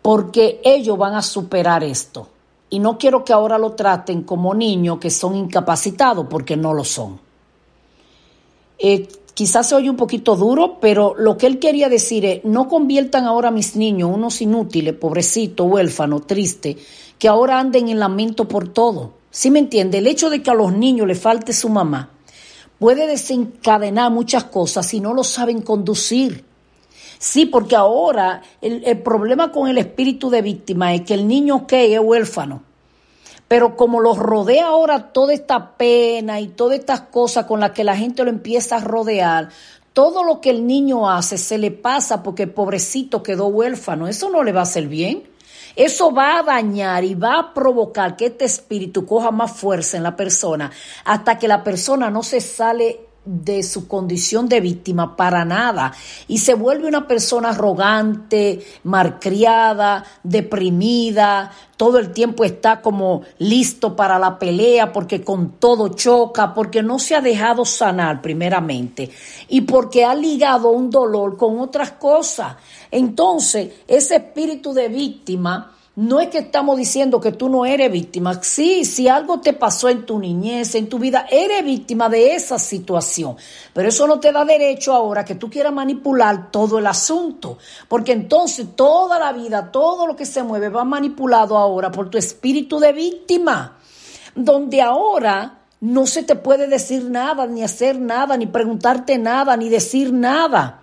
porque 0.00 0.60
ellos 0.64 0.96
van 0.96 1.14
a 1.14 1.22
superar 1.22 1.84
esto. 1.84 2.26
Y 2.70 2.78
no 2.78 2.96
quiero 2.96 3.24
que 3.24 3.32
ahora 3.32 3.58
lo 3.58 3.72
traten 3.72 4.22
como 4.22 4.54
niños 4.54 4.98
que 4.98 5.10
son 5.10 5.34
incapacitados, 5.34 6.26
porque 6.30 6.56
no 6.56 6.72
lo 6.72 6.84
son. 6.84 7.20
Eh, 8.78 9.08
quizás 9.34 9.68
se 9.68 9.74
oye 9.74 9.90
un 9.90 9.96
poquito 9.96 10.36
duro, 10.36 10.78
pero 10.80 11.14
lo 11.18 11.36
que 11.36 11.46
él 11.46 11.58
quería 11.58 11.88
decir 11.88 12.24
es, 12.24 12.44
no 12.44 12.68
conviertan 12.68 13.26
ahora 13.26 13.48
a 13.48 13.52
mis 13.52 13.76
niños 13.76 14.10
unos 14.12 14.40
inútiles, 14.40 14.94
pobrecitos, 14.94 15.66
huérfanos, 15.70 16.26
tristes, 16.26 16.76
que 17.18 17.28
ahora 17.28 17.58
anden 17.58 17.88
en 17.88 17.98
lamento 17.98 18.48
por 18.48 18.68
todo. 18.68 19.14
¿Sí 19.30 19.50
me 19.50 19.58
entiende? 19.58 19.98
El 19.98 20.06
hecho 20.06 20.30
de 20.30 20.42
que 20.42 20.50
a 20.50 20.54
los 20.54 20.72
niños 20.72 21.06
le 21.06 21.14
falte 21.14 21.52
su 21.52 21.68
mamá 21.68 22.10
puede 22.78 23.06
desencadenar 23.06 24.10
muchas 24.10 24.44
cosas 24.44 24.86
si 24.86 25.00
no 25.00 25.12
lo 25.12 25.22
saben 25.22 25.60
conducir. 25.60 26.44
Sí, 27.20 27.44
porque 27.44 27.76
ahora 27.76 28.40
el, 28.62 29.02
problema 29.02 29.52
con 29.52 29.68
el 29.68 29.76
espíritu 29.76 30.30
de 30.30 30.40
víctima 30.40 30.94
es 30.94 31.02
que 31.02 31.12
el 31.12 31.28
niño 31.28 31.66
que 31.66 31.92
es 31.92 32.00
huérfano, 32.00 32.62
pero 33.46 33.76
como 33.76 34.00
los 34.00 34.16
rodea 34.16 34.68
ahora 34.68 35.12
toda 35.12 35.34
esta 35.34 35.76
pena 35.76 36.40
y 36.40 36.48
todas 36.48 36.78
estas 36.78 37.02
cosas 37.02 37.44
con 37.44 37.60
las 37.60 37.72
que 37.72 37.84
la 37.84 37.94
gente 37.94 38.24
lo 38.24 38.30
empieza 38.30 38.76
a 38.76 38.80
rodear, 38.80 39.50
todo 39.92 40.24
lo 40.24 40.40
que 40.40 40.48
el 40.48 40.66
niño 40.66 41.10
hace 41.10 41.36
se 41.36 41.58
le 41.58 41.70
pasa 41.70 42.22
porque 42.22 42.44
el 42.44 42.52
pobrecito 42.52 43.22
quedó 43.22 43.48
huérfano. 43.48 44.08
Eso 44.08 44.30
no 44.30 44.42
le 44.42 44.52
va 44.52 44.60
a 44.60 44.62
hacer 44.62 44.88
bien. 44.88 45.24
Eso 45.76 46.14
va 46.14 46.38
a 46.38 46.42
dañar 46.42 47.04
y 47.04 47.14
va 47.14 47.38
a 47.38 47.52
provocar 47.52 48.16
que 48.16 48.26
este 48.26 48.46
espíritu 48.46 49.04
coja 49.04 49.30
más 49.30 49.52
fuerza 49.52 49.98
en 49.98 50.04
la 50.04 50.16
persona 50.16 50.70
hasta 51.04 51.38
que 51.38 51.48
la 51.48 51.62
persona 51.62 52.10
no 52.10 52.22
se 52.22 52.40
sale 52.40 53.09
de 53.24 53.62
su 53.62 53.86
condición 53.86 54.48
de 54.48 54.60
víctima 54.60 55.16
para 55.16 55.44
nada. 55.44 55.92
Y 56.26 56.38
se 56.38 56.54
vuelve 56.54 56.88
una 56.88 57.06
persona 57.06 57.50
arrogante, 57.50 58.64
marcriada, 58.84 60.04
deprimida, 60.22 61.52
todo 61.76 61.98
el 61.98 62.12
tiempo 62.12 62.44
está 62.44 62.80
como 62.80 63.22
listo 63.38 63.96
para 63.96 64.18
la 64.18 64.38
pelea 64.38 64.92
porque 64.92 65.22
con 65.22 65.52
todo 65.52 65.88
choca, 65.88 66.52
porque 66.54 66.82
no 66.82 66.98
se 66.98 67.14
ha 67.14 67.20
dejado 67.20 67.64
sanar 67.64 68.20
primeramente. 68.20 69.10
Y 69.48 69.62
porque 69.62 70.04
ha 70.04 70.14
ligado 70.14 70.70
un 70.70 70.90
dolor 70.90 71.36
con 71.36 71.58
otras 71.58 71.92
cosas. 71.92 72.56
Entonces, 72.90 73.70
ese 73.86 74.16
espíritu 74.16 74.72
de 74.72 74.88
víctima 74.88 75.72
no 76.00 76.18
es 76.18 76.28
que 76.28 76.38
estamos 76.38 76.78
diciendo 76.78 77.20
que 77.20 77.32
tú 77.32 77.50
no 77.50 77.66
eres 77.66 77.92
víctima. 77.92 78.42
Sí, 78.42 78.86
si 78.86 79.06
algo 79.06 79.40
te 79.40 79.52
pasó 79.52 79.90
en 79.90 80.06
tu 80.06 80.18
niñez, 80.18 80.74
en 80.74 80.88
tu 80.88 80.98
vida, 80.98 81.26
eres 81.30 81.62
víctima 81.62 82.08
de 82.08 82.34
esa 82.34 82.58
situación. 82.58 83.36
Pero 83.74 83.90
eso 83.90 84.06
no 84.06 84.18
te 84.18 84.32
da 84.32 84.46
derecho 84.46 84.94
ahora 84.94 85.26
que 85.26 85.34
tú 85.34 85.50
quieras 85.50 85.74
manipular 85.74 86.50
todo 86.50 86.78
el 86.78 86.86
asunto. 86.86 87.58
Porque 87.86 88.12
entonces 88.12 88.68
toda 88.74 89.18
la 89.18 89.34
vida, 89.34 89.70
todo 89.70 90.06
lo 90.06 90.16
que 90.16 90.24
se 90.24 90.42
mueve 90.42 90.70
va 90.70 90.84
manipulado 90.84 91.58
ahora 91.58 91.90
por 91.90 92.08
tu 92.08 92.16
espíritu 92.16 92.80
de 92.80 92.94
víctima. 92.94 93.76
Donde 94.34 94.80
ahora 94.80 95.58
no 95.80 96.06
se 96.06 96.22
te 96.22 96.34
puede 96.34 96.66
decir 96.66 97.10
nada, 97.10 97.46
ni 97.46 97.62
hacer 97.62 98.00
nada, 98.00 98.38
ni 98.38 98.46
preguntarte 98.46 99.18
nada, 99.18 99.54
ni 99.54 99.68
decir 99.68 100.14
nada. 100.14 100.80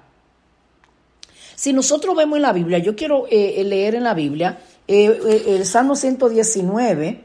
Si 1.56 1.74
nosotros 1.74 2.16
vemos 2.16 2.36
en 2.36 2.44
la 2.44 2.54
Biblia, 2.54 2.78
yo 2.78 2.96
quiero 2.96 3.26
eh, 3.32 3.64
leer 3.64 3.96
en 3.96 4.04
la 4.04 4.14
Biblia 4.14 4.60
eh, 4.88 5.20
eh, 5.26 5.56
el 5.56 5.66
Salmo 5.66 5.96
119, 5.96 7.24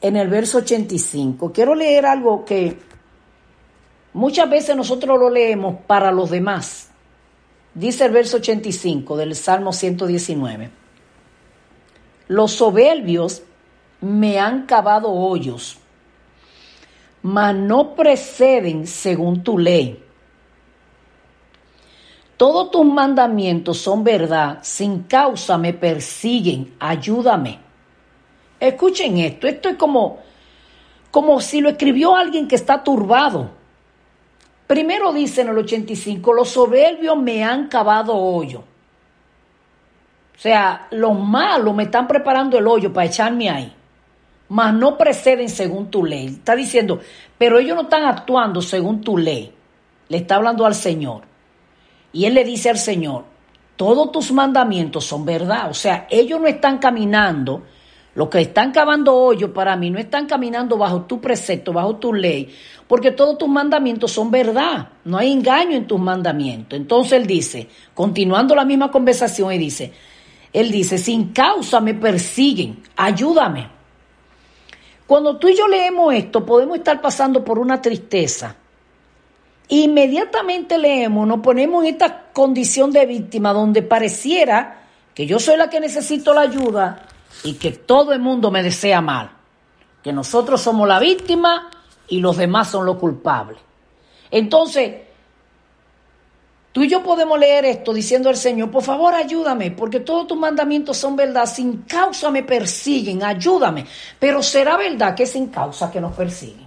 en 0.00 0.16
el 0.16 0.28
verso 0.28 0.58
85. 0.58 1.52
Quiero 1.52 1.74
leer 1.74 2.06
algo 2.06 2.44
que 2.44 2.78
muchas 4.12 4.48
veces 4.48 4.76
nosotros 4.76 5.18
lo 5.18 5.30
leemos 5.30 5.76
para 5.86 6.12
los 6.12 6.30
demás. 6.30 6.90
Dice 7.74 8.04
el 8.04 8.12
verso 8.12 8.36
85 8.36 9.16
del 9.16 9.34
Salmo 9.34 9.72
119. 9.72 10.70
Los 12.28 12.52
soberbios 12.52 13.42
me 14.00 14.38
han 14.38 14.66
cavado 14.66 15.10
hoyos, 15.10 15.78
mas 17.22 17.54
no 17.54 17.94
preceden 17.94 18.86
según 18.86 19.42
tu 19.42 19.58
ley. 19.58 20.03
Todos 22.36 22.70
tus 22.70 22.84
mandamientos 22.84 23.78
son 23.78 24.02
verdad, 24.02 24.58
sin 24.62 25.04
causa 25.04 25.56
me 25.56 25.72
persiguen, 25.72 26.74
ayúdame. 26.80 27.60
Escuchen 28.58 29.18
esto, 29.18 29.46
esto 29.46 29.68
es 29.68 29.76
como, 29.76 30.18
como 31.10 31.40
si 31.40 31.60
lo 31.60 31.68
escribió 31.68 32.16
alguien 32.16 32.48
que 32.48 32.56
está 32.56 32.82
turbado. 32.82 33.50
Primero 34.66 35.12
dice 35.12 35.42
en 35.42 35.48
el 35.50 35.58
85, 35.58 36.32
los 36.32 36.48
soberbios 36.48 37.16
me 37.16 37.44
han 37.44 37.68
cavado 37.68 38.16
hoyo. 38.16 38.64
O 40.36 40.38
sea, 40.38 40.88
los 40.90 41.18
malos 41.18 41.74
me 41.74 41.84
están 41.84 42.08
preparando 42.08 42.58
el 42.58 42.66
hoyo 42.66 42.92
para 42.92 43.06
echarme 43.06 43.48
ahí. 43.48 43.72
Mas 44.48 44.74
no 44.74 44.98
preceden 44.98 45.48
según 45.48 45.90
tu 45.90 46.04
ley. 46.04 46.26
Está 46.26 46.56
diciendo, 46.56 47.00
pero 47.38 47.58
ellos 47.58 47.76
no 47.76 47.82
están 47.82 48.04
actuando 48.04 48.60
según 48.60 49.00
tu 49.00 49.16
ley. 49.16 49.54
Le 50.08 50.16
está 50.16 50.36
hablando 50.36 50.66
al 50.66 50.74
Señor. 50.74 51.33
Y 52.14 52.26
él 52.26 52.34
le 52.34 52.44
dice 52.44 52.70
al 52.70 52.78
Señor, 52.78 53.24
todos 53.76 54.12
tus 54.12 54.30
mandamientos 54.30 55.04
son 55.04 55.24
verdad. 55.24 55.68
O 55.68 55.74
sea, 55.74 56.06
ellos 56.08 56.40
no 56.40 56.46
están 56.46 56.78
caminando, 56.78 57.64
los 58.14 58.28
que 58.28 58.40
están 58.40 58.70
cavando 58.70 59.12
hoyo 59.12 59.52
para 59.52 59.76
mí, 59.76 59.90
no 59.90 59.98
están 59.98 60.26
caminando 60.26 60.78
bajo 60.78 61.02
tu 61.02 61.20
precepto, 61.20 61.72
bajo 61.72 61.96
tu 61.96 62.14
ley, 62.14 62.54
porque 62.86 63.10
todos 63.10 63.36
tus 63.36 63.48
mandamientos 63.48 64.12
son 64.12 64.30
verdad. 64.30 64.90
No 65.04 65.18
hay 65.18 65.32
engaño 65.32 65.76
en 65.76 65.88
tus 65.88 65.98
mandamientos. 65.98 66.78
Entonces 66.78 67.14
él 67.14 67.26
dice, 67.26 67.68
continuando 67.92 68.54
la 68.54 68.64
misma 68.64 68.92
conversación, 68.92 69.52
y 69.52 69.58
dice, 69.58 69.92
él 70.52 70.70
dice, 70.70 70.98
sin 70.98 71.32
causa 71.32 71.80
me 71.80 71.94
persiguen, 71.94 72.80
ayúdame. 72.94 73.68
Cuando 75.04 75.36
tú 75.36 75.48
y 75.48 75.56
yo 75.56 75.66
leemos 75.66 76.14
esto, 76.14 76.46
podemos 76.46 76.78
estar 76.78 77.00
pasando 77.00 77.44
por 77.44 77.58
una 77.58 77.82
tristeza 77.82 78.56
Inmediatamente 79.68 80.76
leemos, 80.76 81.26
nos 81.26 81.40
ponemos 81.40 81.84
en 81.84 81.94
esta 81.94 82.24
condición 82.32 82.92
de 82.92 83.06
víctima 83.06 83.52
donde 83.52 83.82
pareciera 83.82 84.82
que 85.14 85.26
yo 85.26 85.38
soy 85.38 85.56
la 85.56 85.70
que 85.70 85.80
necesito 85.80 86.34
la 86.34 86.42
ayuda 86.42 87.06
y 87.44 87.54
que 87.54 87.70
todo 87.70 88.12
el 88.12 88.20
mundo 88.20 88.50
me 88.50 88.62
desea 88.62 89.00
mal, 89.00 89.30
que 90.02 90.12
nosotros 90.12 90.60
somos 90.60 90.86
la 90.86 90.98
víctima 90.98 91.70
y 92.08 92.20
los 92.20 92.36
demás 92.36 92.68
son 92.68 92.84
los 92.84 92.96
culpables. 92.96 93.58
Entonces, 94.30 94.96
tú 96.72 96.82
y 96.82 96.88
yo 96.88 97.02
podemos 97.02 97.38
leer 97.38 97.64
esto 97.64 97.94
diciendo 97.94 98.28
al 98.28 98.36
Señor, 98.36 98.70
por 98.70 98.82
favor 98.82 99.14
ayúdame, 99.14 99.70
porque 99.70 100.00
todos 100.00 100.26
tus 100.26 100.36
mandamientos 100.36 100.98
son 100.98 101.16
verdad, 101.16 101.46
sin 101.46 101.82
causa 101.82 102.30
me 102.30 102.42
persiguen, 102.42 103.22
ayúdame, 103.22 103.86
pero 104.18 104.42
será 104.42 104.76
verdad 104.76 105.14
que 105.14 105.26
sin 105.26 105.46
causa 105.46 105.90
que 105.90 106.00
nos 106.00 106.14
persiguen. 106.14 106.63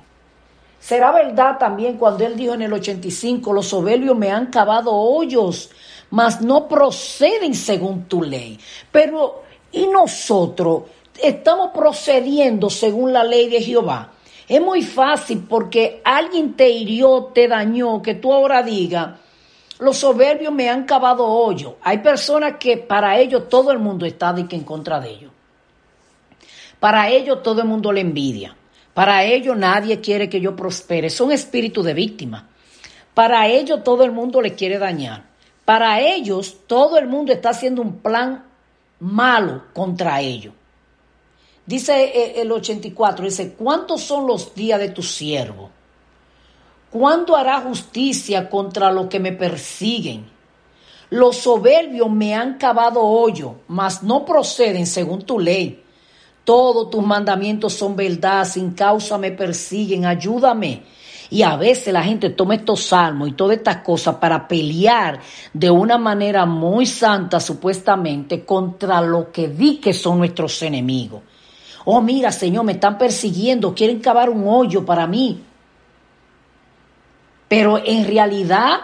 Será 0.88 1.12
verdad 1.12 1.58
también 1.58 1.98
cuando 1.98 2.26
él 2.26 2.38
dijo 2.38 2.54
en 2.54 2.62
el 2.62 2.72
85, 2.72 3.52
los 3.52 3.68
soberbios 3.68 4.16
me 4.16 4.32
han 4.32 4.46
cavado 4.46 4.94
hoyos, 4.94 5.70
mas 6.12 6.40
no 6.40 6.70
proceden 6.70 7.56
según 7.56 8.06
tu 8.06 8.22
ley. 8.24 8.58
Pero, 8.90 9.44
¿y 9.70 9.86
nosotros 9.88 10.84
estamos 11.22 11.72
procediendo 11.74 12.70
según 12.70 13.12
la 13.12 13.26
ley 13.26 13.50
de 13.50 13.62
Jehová? 13.62 14.14
Es 14.48 14.62
muy 14.62 14.82
fácil 14.82 15.46
porque 15.50 16.02
alguien 16.06 16.54
te 16.54 16.70
hirió, 16.70 17.32
te 17.36 17.50
dañó, 17.50 18.02
que 18.02 18.16
tú 18.16 18.32
ahora 18.32 18.64
digas, 18.64 19.10
los 19.80 19.98
soberbios 19.98 20.54
me 20.54 20.70
han 20.70 20.86
cavado 20.86 21.26
hoyo. 21.26 21.76
Hay 21.82 21.98
personas 21.98 22.54
que 22.62 22.78
para 22.78 23.20
ellos 23.20 23.50
todo 23.50 23.74
el 23.74 23.80
mundo 23.80 24.06
está 24.06 24.32
de 24.32 24.48
que 24.48 24.56
en 24.56 24.64
contra 24.64 25.02
de 25.02 25.10
ellos. 25.10 25.32
Para 26.80 27.10
ellos 27.10 27.44
todo 27.44 27.60
el 27.60 27.68
mundo 27.68 27.92
le 27.92 28.00
envidia. 28.00 28.56
Para 28.98 29.24
ellos 29.26 29.56
nadie 29.56 30.02
quiere 30.02 30.28
que 30.28 30.42
yo 30.42 30.56
prospere. 30.56 31.12
Son 31.12 31.32
espíritus 31.32 31.86
de 31.86 31.94
víctima. 31.94 32.50
Para 33.14 33.48
ellos 33.48 33.84
todo 33.84 34.04
el 34.04 34.12
mundo 34.12 34.42
le 34.42 34.56
quiere 34.56 34.80
dañar. 34.80 35.24
Para 35.66 36.02
ellos 36.02 36.62
todo 36.66 36.98
el 36.98 37.06
mundo 37.06 37.32
está 37.32 37.52
haciendo 37.52 37.84
un 37.84 38.00
plan 38.00 38.44
malo 39.00 39.66
contra 39.72 40.20
ellos. 40.22 40.52
Dice 41.64 42.06
eh, 42.06 42.42
el 42.42 42.52
84, 42.52 43.26
dice, 43.26 43.54
¿cuántos 43.54 44.02
son 44.02 44.26
los 44.26 44.56
días 44.56 44.80
de 44.80 44.90
tu 44.90 45.04
siervo? 45.04 45.70
¿Cuándo 46.90 47.36
hará 47.36 47.62
justicia 47.62 48.50
contra 48.50 48.92
los 48.92 49.06
que 49.10 49.20
me 49.20 49.32
persiguen? 49.32 50.28
Los 51.12 51.38
soberbios 51.38 52.10
me 52.10 52.34
han 52.34 52.58
cavado 52.58 53.04
hoyo, 53.04 53.58
mas 53.68 54.02
no 54.02 54.26
proceden 54.26 54.88
según 54.88 55.22
tu 55.22 55.38
ley. 55.38 55.84
Todos 56.48 56.90
tus 56.90 57.06
mandamientos 57.06 57.74
son 57.74 57.98
verdad, 57.98 58.46
sin 58.46 58.72
causa 58.72 59.18
me 59.18 59.32
persiguen, 59.32 60.06
ayúdame. 60.06 60.82
Y 61.30 61.42
a 61.42 61.58
veces 61.58 61.92
la 61.92 62.02
gente 62.02 62.30
toma 62.30 62.56
estos 62.56 62.84
salmos 62.84 63.28
y 63.28 63.34
todas 63.34 63.58
estas 63.58 63.80
cosas 63.84 64.16
para 64.16 64.48
pelear 64.48 65.20
de 65.52 65.70
una 65.70 65.98
manera 65.98 66.46
muy 66.46 66.86
santa, 66.86 67.42
supuestamente, 67.42 68.46
contra 68.46 69.02
lo 69.02 69.30
que 69.30 69.50
di 69.50 69.76
que 69.82 69.92
son 69.92 70.20
nuestros 70.20 70.62
enemigos. 70.62 71.22
Oh, 71.84 72.00
mira, 72.00 72.32
Señor, 72.32 72.64
me 72.64 72.72
están 72.72 72.98
persiguiendo, 72.98 73.76
quieren 73.76 74.00
cavar 74.00 74.30
un 74.30 74.48
hoyo 74.48 74.86
para 74.86 75.06
mí. 75.06 75.44
Pero 77.50 77.78
en 77.78 78.08
realidad 78.08 78.80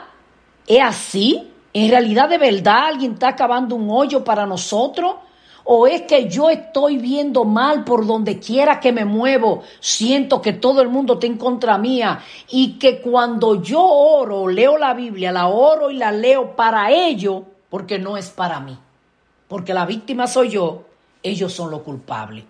es 0.68 0.82
así. 0.84 1.50
En 1.72 1.90
realidad 1.90 2.28
de 2.28 2.40
verdad 2.40 2.88
alguien 2.88 3.14
está 3.14 3.38
cavando 3.38 3.78
un 3.78 3.90
hoyo 3.90 4.22
para 4.22 4.46
nosotros. 4.46 5.16
¿O 5.66 5.88
es 5.88 6.02
que 6.02 6.28
yo 6.28 6.50
estoy 6.50 6.98
viendo 6.98 7.46
mal 7.46 7.86
por 7.86 8.06
donde 8.06 8.40
quiera 8.40 8.80
que 8.80 8.92
me 8.92 9.06
muevo? 9.06 9.64
Siento 9.80 10.42
que 10.42 10.54
todo 10.54 10.82
el 10.82 10.90
mundo 10.90 11.14
está 11.14 11.26
en 11.26 11.38
contra 11.38 11.78
mía 11.78 12.20
y 12.50 12.78
que 12.78 13.02
cuando 13.02 13.62
yo 13.62 13.82
oro, 13.82 14.48
leo 14.48 14.78
la 14.78 14.94
Biblia, 14.94 15.32
la 15.32 15.48
oro 15.48 15.90
y 15.90 15.96
la 15.96 16.12
leo 16.12 16.56
para 16.56 16.92
ello, 16.92 17.44
porque 17.70 17.98
no 17.98 18.18
es 18.18 18.30
para 18.30 18.60
mí. 18.60 18.78
Porque 19.48 19.74
la 19.74 19.86
víctima 19.86 20.28
soy 20.28 20.50
yo, 20.50 20.84
ellos 21.22 21.54
son 21.54 21.72
los 21.72 21.82
culpables. 21.82 22.44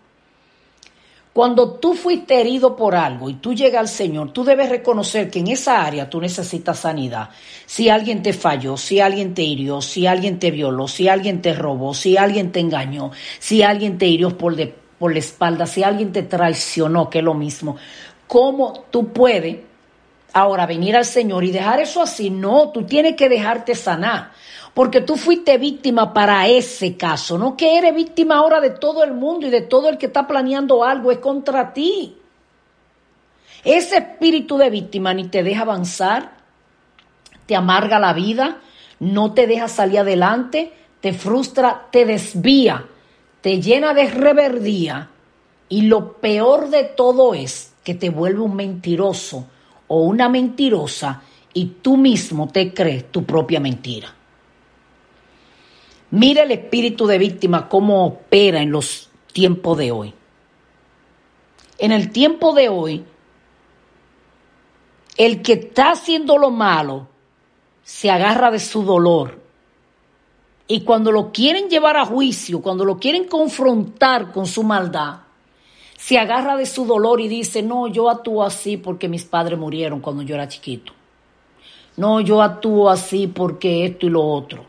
Cuando 1.34 1.72
tú 1.72 1.96
fuiste 1.96 2.40
herido 2.40 2.76
por 2.76 2.94
algo 2.94 3.28
y 3.28 3.34
tú 3.34 3.56
llegas 3.56 3.80
al 3.80 3.88
Señor, 3.88 4.32
tú 4.32 4.44
debes 4.44 4.70
reconocer 4.70 5.32
que 5.32 5.40
en 5.40 5.48
esa 5.48 5.84
área 5.84 6.08
tú 6.08 6.22
necesitas 6.22 6.78
sanidad. 6.78 7.30
Si 7.66 7.90
alguien 7.90 8.22
te 8.22 8.34
falló, 8.34 8.78
si 8.78 9.00
alguien 9.00 9.34
te 9.34 9.42
hirió, 9.42 9.82
si 9.82 10.06
alguien 10.06 10.38
te 10.38 10.52
violó, 10.52 10.88
si 10.88 11.08
alguien 11.08 11.42
te 11.42 11.56
robó, 11.56 11.96
si 11.96 12.18
alguien 12.18 12.52
te 12.52 12.60
engañó, 12.60 13.10
si 13.40 13.64
alguien 13.64 13.98
te 13.98 14.06
hirió 14.06 14.38
por, 14.38 14.56
por 15.00 15.12
la 15.12 15.20
espalda, 15.20 15.66
si 15.66 15.82
alguien 15.82 16.12
te 16.12 16.22
traicionó, 16.22 17.10
que 17.10 17.18
es 17.18 17.26
lo 17.26 17.34
mismo. 17.34 17.78
¿Cómo 18.28 18.86
tú 18.92 19.08
puedes 19.12 19.58
ahora 20.34 20.66
venir 20.66 20.96
al 20.96 21.06
Señor 21.06 21.44
y 21.44 21.52
dejar 21.52 21.80
eso 21.80 22.02
así? 22.02 22.30
No, 22.30 22.70
tú 22.70 22.84
tienes 22.84 23.16
que 23.16 23.30
dejarte 23.30 23.76
sanar 23.76 24.32
porque 24.74 25.02
tú 25.02 25.18
fuiste 25.18 25.58
víctima 25.58 26.14
para 26.14 26.48
ese 26.48 26.98
caso, 26.98 27.38
no 27.38 27.56
que 27.56 27.78
eres 27.78 27.94
víctima 27.94 28.38
ahora 28.38 28.60
de 28.60 28.72
todo 28.72 29.04
el 29.04 29.14
mundo 29.14 29.46
y 29.46 29.50
de 29.52 29.62
todo 29.62 29.88
el 29.90 29.98
que 29.98 30.08
está 30.08 30.28
planeando 30.28 30.84
algo, 30.84 31.12
es 31.12 31.20
contra 31.20 31.74
ti. 31.74 32.18
Ese 33.64 33.98
espíritu 33.98 34.58
de 34.58 34.70
víctima 34.70 35.14
ni 35.14 35.26
te 35.26 35.44
deja 35.44 35.62
avanzar, 35.62 36.32
te 37.46 37.56
amarga 37.56 38.00
la 38.00 38.14
vida, 38.14 38.58
no 39.00 39.34
te 39.34 39.48
deja 39.48 39.68
salir 39.68 40.00
adelante, 40.00 40.74
te 41.02 41.14
frustra, 41.14 41.88
te 41.92 42.06
desvía, 42.06 42.86
te 43.42 43.62
llena 43.62 43.94
de 43.94 44.10
reverdía 44.10 45.10
y 45.70 45.84
lo 45.84 46.14
peor 46.14 46.70
de 46.70 46.84
todo 46.84 47.36
es 47.36 47.74
que 47.84 47.94
te 47.94 48.10
vuelve 48.10 48.42
un 48.42 48.56
mentiroso 48.56 49.48
o 49.94 50.02
una 50.02 50.28
mentirosa 50.28 51.22
y 51.54 51.66
tú 51.84 51.98
mismo 51.98 52.48
te 52.48 52.74
crees 52.74 53.12
tu 53.12 53.24
propia 53.26 53.60
mentira. 53.60 54.12
Mira 56.10 56.42
el 56.42 56.50
espíritu 56.50 57.06
de 57.06 57.20
víctima 57.20 57.70
cómo 57.70 58.04
opera 58.04 58.60
en 58.64 58.72
los 58.72 59.12
tiempos 59.32 59.78
de 59.78 59.92
hoy. 59.92 60.14
En 61.78 61.92
el 61.92 62.12
tiempo 62.12 62.54
de 62.54 62.70
hoy, 62.70 63.06
el 65.16 65.44
que 65.44 65.54
está 65.54 65.92
haciendo 65.92 66.40
lo 66.40 66.50
malo 66.50 67.08
se 67.84 68.10
agarra 68.10 68.50
de 68.50 68.60
su 68.60 68.82
dolor. 68.82 69.44
Y 70.68 70.82
cuando 70.82 71.12
lo 71.12 71.32
quieren 71.32 71.70
llevar 71.70 71.98
a 71.98 72.06
juicio, 72.06 72.64
cuando 72.64 72.84
lo 72.84 72.98
quieren 72.98 73.28
confrontar 73.28 74.32
con 74.32 74.48
su 74.48 74.64
maldad, 74.64 75.18
se 76.06 76.18
agarra 76.18 76.58
de 76.58 76.66
su 76.66 76.86
dolor 76.86 77.22
y 77.22 77.30
dice, 77.30 77.64
no, 77.64 77.88
yo 77.88 78.10
actúo 78.10 78.44
así 78.44 78.76
porque 78.76 79.08
mis 79.08 79.24
padres 79.24 79.58
murieron 79.58 80.02
cuando 80.02 80.22
yo 80.22 80.36
era 80.36 80.50
chiquito. 80.50 80.92
No, 81.96 82.20
yo 82.20 82.42
actúo 82.42 82.90
así 82.90 83.28
porque 83.28 83.86
esto 83.86 84.08
y 84.08 84.10
lo 84.10 84.22
otro. 84.22 84.66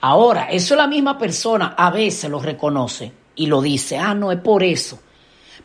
Ahora, 0.00 0.44
eso 0.44 0.74
es 0.74 0.78
la 0.78 0.86
misma 0.86 1.18
persona, 1.18 1.74
a 1.76 1.90
veces 1.90 2.30
lo 2.30 2.38
reconoce 2.38 3.10
y 3.34 3.46
lo 3.46 3.60
dice, 3.60 3.98
ah, 3.98 4.14
no, 4.14 4.30
es 4.30 4.38
por 4.38 4.62
eso. 4.62 5.00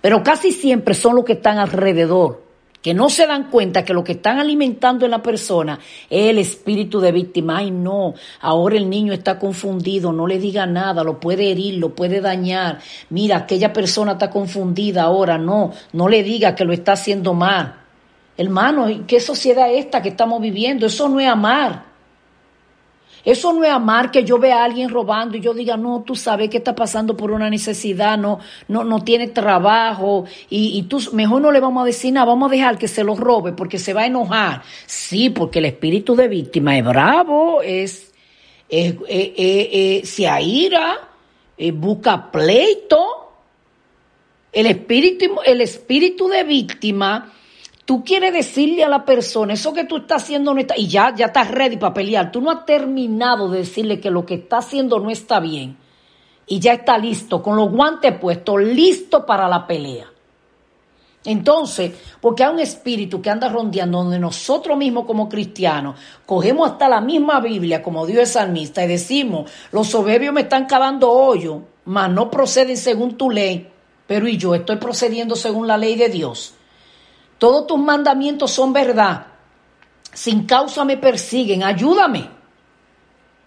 Pero 0.01 0.23
casi 0.23 0.51
siempre 0.51 0.95
son 0.95 1.17
los 1.17 1.25
que 1.25 1.33
están 1.33 1.59
alrededor, 1.59 2.42
que 2.83 2.93
no 2.93 3.09
se 3.09 3.25
dan 3.25 3.49
cuenta 3.49 3.85
que 3.85 3.93
lo 3.93 4.03
que 4.03 4.11
están 4.11 4.39
alimentando 4.39 5.05
en 5.05 5.11
la 5.11 5.23
persona 5.23 5.79
es 6.09 6.29
el 6.29 6.37
espíritu 6.37 6.99
de 6.99 7.13
víctima. 7.13 7.59
Ay, 7.59 7.71
no, 7.71 8.13
ahora 8.41 8.75
el 8.75 8.89
niño 8.89 9.13
está 9.13 9.39
confundido, 9.39 10.11
no 10.11 10.27
le 10.27 10.37
diga 10.37 10.65
nada, 10.65 11.01
lo 11.03 11.17
puede 11.19 11.49
herir, 11.49 11.75
lo 11.75 11.95
puede 11.95 12.19
dañar. 12.19 12.79
Mira, 13.09 13.37
aquella 13.37 13.71
persona 13.71 14.11
está 14.11 14.29
confundida 14.29 15.03
ahora, 15.03 15.37
no, 15.37 15.71
no 15.93 16.09
le 16.09 16.23
diga 16.23 16.55
que 16.55 16.65
lo 16.65 16.73
está 16.73 16.91
haciendo 16.91 17.33
mal. 17.33 17.77
Hermano, 18.35 18.87
¿qué 19.07 19.21
sociedad 19.21 19.71
es 19.71 19.85
esta 19.85 20.01
que 20.01 20.09
estamos 20.09 20.41
viviendo? 20.41 20.85
Eso 20.85 21.07
no 21.07 21.21
es 21.21 21.27
amar. 21.27 21.92
Eso 23.25 23.53
no 23.53 23.63
es 23.63 23.71
amar 23.71 24.11
que 24.11 24.25
yo 24.25 24.37
vea 24.37 24.61
a 24.61 24.65
alguien 24.65 24.89
robando 24.89 25.37
y 25.37 25.39
yo 25.39 25.53
diga, 25.53 25.77
no, 25.77 26.03
tú 26.05 26.15
sabes 26.15 26.49
que 26.49 26.57
está 26.57 26.75
pasando 26.75 27.15
por 27.15 27.31
una 27.31 27.49
necesidad, 27.49 28.17
no, 28.17 28.39
no, 28.67 28.83
no 28.83 29.01
tiene 29.03 29.27
trabajo 29.27 30.25
y, 30.49 30.77
y 30.77 30.83
tú 30.83 30.99
mejor 31.13 31.41
no 31.41 31.51
le 31.51 31.61
vamos 31.61 31.83
a 31.83 31.85
decir 31.85 32.11
nada, 32.11 32.25
vamos 32.25 32.51
a 32.51 32.55
dejar 32.55 32.77
que 32.77 32.89
se 32.89 33.03
lo 33.03 33.15
robe 33.15 33.53
porque 33.53 33.79
se 33.79 33.93
va 33.93 34.01
a 34.01 34.07
enojar. 34.07 34.63
Sí, 34.85 35.29
porque 35.29 35.59
el 35.59 35.65
espíritu 35.65 36.15
de 36.15 36.27
víctima 36.27 36.77
es 36.77 36.83
bravo, 36.83 37.61
es, 37.61 38.11
es, 38.67 40.09
se 40.09 40.27
aira, 40.27 40.99
busca 41.73 42.29
pleito. 42.29 43.19
El 44.51 44.67
espíritu, 44.67 45.37
el 45.45 45.61
espíritu 45.61 46.27
de 46.27 46.43
víctima 46.43 47.31
Tú 47.85 48.03
quieres 48.03 48.31
decirle 48.31 48.83
a 48.83 48.89
la 48.89 49.03
persona, 49.03 49.53
eso 49.53 49.73
que 49.73 49.83
tú 49.83 49.97
estás 49.97 50.23
haciendo 50.23 50.53
no 50.53 50.59
está, 50.59 50.77
y 50.77 50.87
ya, 50.87 51.13
ya 51.15 51.25
estás 51.27 51.51
ready 51.51 51.75
para 51.75 51.93
pelear. 51.93 52.31
Tú 52.31 52.39
no 52.39 52.49
has 52.49 52.65
terminado 52.65 53.49
de 53.49 53.59
decirle 53.59 53.99
que 53.99 54.09
lo 54.09 54.25
que 54.25 54.35
está 54.35 54.59
haciendo 54.59 54.99
no 54.99 55.09
está 55.09 55.39
bien. 55.41 55.77
Y 56.47 56.59
ya 56.59 56.73
está 56.73 56.97
listo, 56.97 57.41
con 57.41 57.57
los 57.57 57.69
guantes 57.71 58.17
puestos, 58.17 58.61
listo 58.61 59.25
para 59.25 59.47
la 59.49 59.67
pelea. 59.67 60.13
Entonces, 61.25 61.93
porque 62.19 62.43
hay 62.43 62.53
un 62.53 62.59
espíritu 62.59 63.21
que 63.21 63.29
anda 63.29 63.47
rondeando 63.47 63.99
donde 63.99 64.19
nosotros 64.19 64.77
mismos 64.77 65.05
como 65.05 65.29
cristianos 65.29 65.97
cogemos 66.25 66.71
hasta 66.71 66.89
la 66.89 66.99
misma 66.99 67.39
Biblia 67.39 67.81
como 67.81 68.05
Dios 68.05 68.23
es 68.23 68.31
salmista 68.31 68.83
y 68.83 68.87
decimos, 68.87 69.49
los 69.71 69.87
soberbios 69.87 70.33
me 70.33 70.41
están 70.41 70.65
cavando 70.65 71.09
hoyo, 71.11 71.61
mas 71.85 72.09
no 72.09 72.29
proceden 72.29 72.75
según 72.75 73.15
tu 73.15 73.29
ley, 73.29 73.69
pero 74.05 74.27
y 74.27 74.37
yo 74.37 74.53
estoy 74.53 74.75
procediendo 74.77 75.37
según 75.37 75.65
la 75.65 75.77
ley 75.77 75.95
de 75.95 76.09
Dios. 76.09 76.55
Todos 77.43 77.67
tus 77.67 77.77
mandamientos 77.77 78.51
son 78.51 78.71
verdad. 78.71 79.25
Sin 80.13 80.45
causa 80.45 80.85
me 80.85 80.95
persiguen. 80.95 81.61
Ayúdame. 81.61 82.29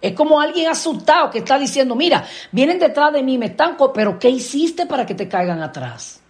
Es 0.03 0.13
como 0.13 0.39
alguien 0.39 0.69
asustado 0.69 1.31
que 1.31 1.39
está 1.39 1.59
diciendo, 1.59 1.95
mira, 1.95 2.23
vienen 2.53 2.79
detrás 2.79 3.11
de 3.15 3.23
mí, 3.23 3.39
me 3.39 3.47
están... 3.47 3.75
Pero 3.95 4.19
¿qué 4.19 4.29
hiciste 4.29 4.85
para 4.85 5.07
que 5.07 5.15
te 5.15 5.27
caigan 5.27 5.63
atrás? 5.63 6.21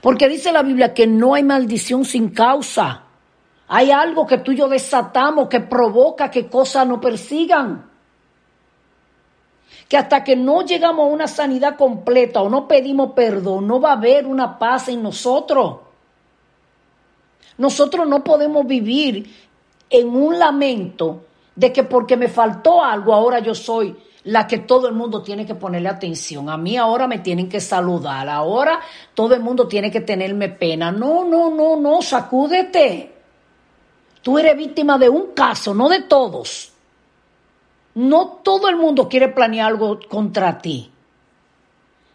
Porque 0.00 0.26
dice 0.26 0.52
la 0.52 0.62
Biblia 0.62 0.94
que 0.94 1.06
no 1.06 1.34
hay 1.34 1.42
maldición 1.42 2.06
sin 2.06 2.30
causa. 2.30 3.02
Hay 3.68 3.90
algo 3.90 4.26
que 4.26 4.38
tú 4.38 4.52
y 4.52 4.56
yo 4.56 4.68
desatamos 4.68 5.50
que 5.50 5.60
provoca 5.60 6.30
que 6.30 6.48
cosas 6.48 6.86
no 6.86 6.98
persigan 6.98 7.90
que 9.88 9.96
hasta 9.96 10.24
que 10.24 10.36
no 10.36 10.62
llegamos 10.62 11.06
a 11.06 11.12
una 11.12 11.26
sanidad 11.26 11.76
completa 11.76 12.40
o 12.42 12.48
no 12.48 12.66
pedimos 12.66 13.12
perdón, 13.12 13.66
no 13.66 13.80
va 13.80 13.90
a 13.90 13.96
haber 13.96 14.26
una 14.26 14.58
paz 14.58 14.88
en 14.88 15.02
nosotros. 15.02 15.76
Nosotros 17.58 18.08
no 18.08 18.24
podemos 18.24 18.66
vivir 18.66 19.30
en 19.90 20.08
un 20.08 20.38
lamento 20.38 21.24
de 21.54 21.72
que 21.72 21.84
porque 21.84 22.16
me 22.16 22.28
faltó 22.28 22.82
algo, 22.82 23.14
ahora 23.14 23.38
yo 23.38 23.54
soy 23.54 23.96
la 24.24 24.46
que 24.46 24.58
todo 24.58 24.88
el 24.88 24.94
mundo 24.94 25.22
tiene 25.22 25.44
que 25.46 25.54
ponerle 25.54 25.88
atención. 25.88 26.48
A 26.48 26.56
mí 26.56 26.76
ahora 26.76 27.06
me 27.06 27.18
tienen 27.18 27.48
que 27.48 27.60
saludar, 27.60 28.28
ahora 28.28 28.80
todo 29.12 29.34
el 29.34 29.40
mundo 29.40 29.68
tiene 29.68 29.90
que 29.90 30.00
tenerme 30.00 30.48
pena. 30.48 30.90
No, 30.90 31.24
no, 31.24 31.50
no, 31.50 31.76
no, 31.76 32.02
sacúdete. 32.02 33.12
Tú 34.22 34.38
eres 34.38 34.56
víctima 34.56 34.98
de 34.98 35.08
un 35.08 35.32
caso, 35.34 35.74
no 35.74 35.88
de 35.88 36.02
todos. 36.02 36.73
No 37.94 38.40
todo 38.42 38.68
el 38.68 38.76
mundo 38.76 39.08
quiere 39.08 39.28
planear 39.28 39.68
algo 39.68 39.98
contra 40.08 40.58
ti. 40.58 40.90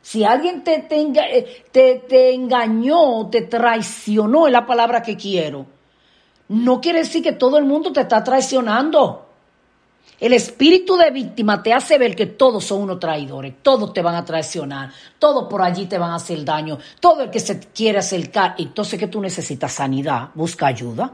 Si 0.02 0.24
alguien 0.24 0.64
te, 0.64 0.80
te, 0.80 1.02
eh, 1.02 1.66
te, 1.72 2.04
te 2.08 2.34
engañó, 2.34 3.28
te 3.28 3.44
traicionó, 3.44 4.48
es 4.48 4.54
la 4.54 4.66
palabra 4.66 5.02
que 5.02 5.16
quiero, 5.16 5.66
no 6.50 6.82
quiere 6.82 7.00
decir 7.00 7.22
que 7.22 7.34
todo 7.34 7.58
el 7.58 7.66
mundo 7.66 7.92
te 7.94 8.02
está 8.02 8.24
traicionando. 8.24 9.26
El 10.20 10.34
espíritu 10.34 10.98
de 10.98 11.12
víctima 11.12 11.64
te 11.64 11.74
hace 11.74 11.98
ver 11.98 12.16
que 12.16 12.26
todos 12.26 12.66
son 12.66 12.82
unos 12.82 13.00
traidores, 13.00 13.54
todos 13.62 13.94
te 13.94 14.02
van 14.02 14.16
a 14.16 14.26
traicionar, 14.26 14.92
todos 15.18 15.48
por 15.48 15.62
allí 15.62 15.86
te 15.86 15.98
van 15.98 16.12
a 16.12 16.16
hacer 16.16 16.44
daño, 16.44 16.78
todo 17.00 17.22
el 17.24 17.30
que 17.30 17.40
se 17.40 17.60
quiere 17.60 18.00
acercar. 18.00 18.56
Entonces 18.58 19.00
que 19.00 19.08
tú 19.08 19.22
necesitas 19.22 19.74
sanidad, 19.74 20.30
busca 20.34 20.68
ayuda. 20.68 21.14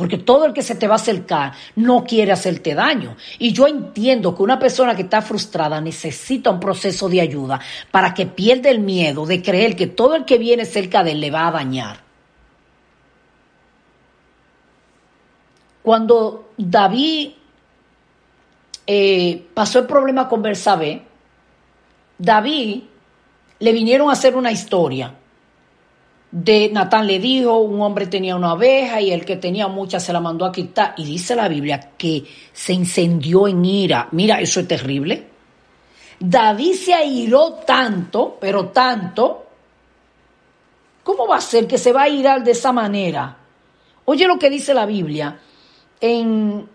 Porque 0.00 0.16
todo 0.16 0.46
el 0.46 0.54
que 0.54 0.62
se 0.62 0.76
te 0.76 0.88
va 0.88 0.94
a 0.94 0.96
acercar 0.96 1.52
no 1.76 2.04
quiere 2.04 2.32
hacerte 2.32 2.74
daño. 2.74 3.18
Y 3.38 3.52
yo 3.52 3.66
entiendo 3.66 4.34
que 4.34 4.42
una 4.42 4.58
persona 4.58 4.96
que 4.96 5.02
está 5.02 5.20
frustrada 5.20 5.78
necesita 5.78 6.48
un 6.48 6.58
proceso 6.58 7.06
de 7.10 7.20
ayuda 7.20 7.60
para 7.90 8.14
que 8.14 8.24
pierda 8.24 8.70
el 8.70 8.78
miedo 8.78 9.26
de 9.26 9.42
creer 9.42 9.76
que 9.76 9.88
todo 9.88 10.14
el 10.14 10.24
que 10.24 10.38
viene 10.38 10.64
cerca 10.64 11.04
de 11.04 11.12
él 11.12 11.20
le 11.20 11.30
va 11.30 11.48
a 11.48 11.50
dañar. 11.50 12.00
Cuando 15.82 16.52
David 16.56 17.32
eh, 18.86 19.48
pasó 19.52 19.80
el 19.80 19.86
problema 19.86 20.30
con 20.30 20.40
Bersabé, 20.40 21.02
David 22.16 22.84
le 23.58 23.72
vinieron 23.72 24.08
a 24.08 24.14
hacer 24.14 24.34
una 24.34 24.50
historia. 24.50 25.14
De 26.32 26.70
Natán 26.72 27.08
le 27.08 27.18
dijo, 27.18 27.58
un 27.58 27.80
hombre 27.80 28.06
tenía 28.06 28.36
una 28.36 28.54
oveja 28.54 29.00
y 29.00 29.10
el 29.10 29.24
que 29.24 29.36
tenía 29.36 29.66
muchas 29.66 30.04
se 30.04 30.12
la 30.12 30.20
mandó 30.20 30.44
a 30.44 30.52
quitar. 30.52 30.94
Y 30.96 31.04
dice 31.04 31.34
la 31.34 31.48
Biblia 31.48 31.92
que 31.98 32.24
se 32.52 32.72
incendió 32.72 33.48
en 33.48 33.64
ira. 33.64 34.08
Mira, 34.12 34.40
eso 34.40 34.60
es 34.60 34.68
terrible. 34.68 35.26
David 36.20 36.74
se 36.74 36.94
airó 36.94 37.54
tanto, 37.66 38.36
pero 38.40 38.68
tanto. 38.68 39.46
¿Cómo 41.02 41.26
va 41.26 41.36
a 41.36 41.40
ser 41.40 41.66
que 41.66 41.78
se 41.78 41.92
va 41.92 42.02
a 42.02 42.08
irar 42.08 42.44
de 42.44 42.52
esa 42.52 42.72
manera? 42.72 43.36
Oye 44.04 44.26
lo 44.26 44.38
que 44.38 44.50
dice 44.50 44.72
la 44.72 44.86
Biblia 44.86 45.38
en 46.00 46.68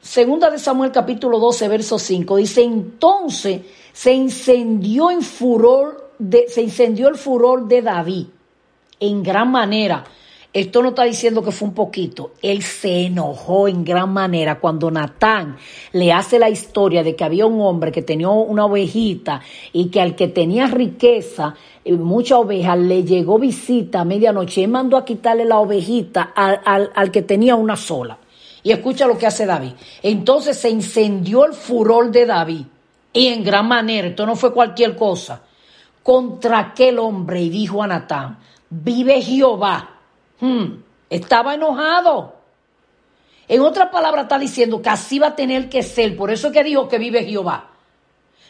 Segunda 0.00 0.50
de 0.50 0.58
Samuel 0.58 0.90
capítulo 0.90 1.38
12, 1.38 1.68
verso 1.68 1.96
5, 1.96 2.36
dice, 2.36 2.62
entonces 2.62 3.62
se 3.92 4.12
incendió 4.12 5.12
en 5.12 5.22
furor, 5.22 6.12
de, 6.18 6.48
se 6.48 6.60
incendió 6.60 7.08
el 7.08 7.16
furor 7.16 7.68
de 7.68 7.82
David 7.82 8.26
en 9.02 9.22
gran 9.22 9.50
manera. 9.50 10.04
Esto 10.52 10.82
no 10.82 10.90
está 10.90 11.04
diciendo 11.04 11.42
que 11.42 11.50
fue 11.50 11.68
un 11.68 11.74
poquito. 11.74 12.32
Él 12.42 12.62
se 12.62 13.06
enojó 13.06 13.68
en 13.68 13.84
gran 13.84 14.12
manera 14.12 14.60
cuando 14.60 14.90
Natán 14.90 15.56
le 15.92 16.12
hace 16.12 16.38
la 16.38 16.50
historia 16.50 17.02
de 17.02 17.16
que 17.16 17.24
había 17.24 17.46
un 17.46 17.60
hombre 17.62 17.90
que 17.90 18.02
tenía 18.02 18.28
una 18.28 18.66
ovejita 18.66 19.40
y 19.72 19.86
que 19.86 20.00
al 20.00 20.14
que 20.14 20.28
tenía 20.28 20.66
riqueza, 20.66 21.54
eh, 21.84 21.94
mucha 21.94 22.38
oveja, 22.38 22.76
le 22.76 23.02
llegó 23.02 23.38
visita 23.38 24.00
a 24.00 24.04
medianoche. 24.04 24.62
Él 24.62 24.70
mandó 24.70 24.98
a 24.98 25.06
quitarle 25.06 25.46
la 25.46 25.58
ovejita 25.58 26.32
al, 26.36 26.60
al, 26.64 26.90
al 26.94 27.10
que 27.10 27.22
tenía 27.22 27.54
una 27.54 27.76
sola. 27.76 28.18
Y 28.62 28.72
escucha 28.72 29.06
lo 29.06 29.16
que 29.16 29.26
hace 29.26 29.46
David. 29.46 29.72
Entonces 30.02 30.58
se 30.58 30.68
incendió 30.68 31.46
el 31.46 31.54
furor 31.54 32.10
de 32.10 32.26
David. 32.26 32.66
Y 33.14 33.28
en 33.28 33.42
gran 33.42 33.66
manera, 33.66 34.08
esto 34.08 34.26
no 34.26 34.36
fue 34.36 34.52
cualquier 34.52 34.96
cosa, 34.96 35.42
contra 36.02 36.58
aquel 36.58 36.98
hombre 36.98 37.40
y 37.40 37.50
dijo 37.50 37.82
a 37.82 37.86
Natán, 37.86 38.38
vive 38.72 39.20
Jehová. 39.20 39.90
Hmm, 40.40 40.82
estaba 41.10 41.54
enojado. 41.54 42.34
En 43.46 43.60
otra 43.60 43.90
palabra 43.90 44.22
está 44.22 44.38
diciendo 44.38 44.80
que 44.80 44.88
así 44.88 45.18
va 45.18 45.28
a 45.28 45.36
tener 45.36 45.68
que 45.68 45.82
ser. 45.82 46.16
Por 46.16 46.30
eso 46.30 46.48
es 46.48 46.52
que 46.52 46.64
dijo 46.64 46.88
que 46.88 46.98
vive 46.98 47.24
Jehová. 47.24 47.68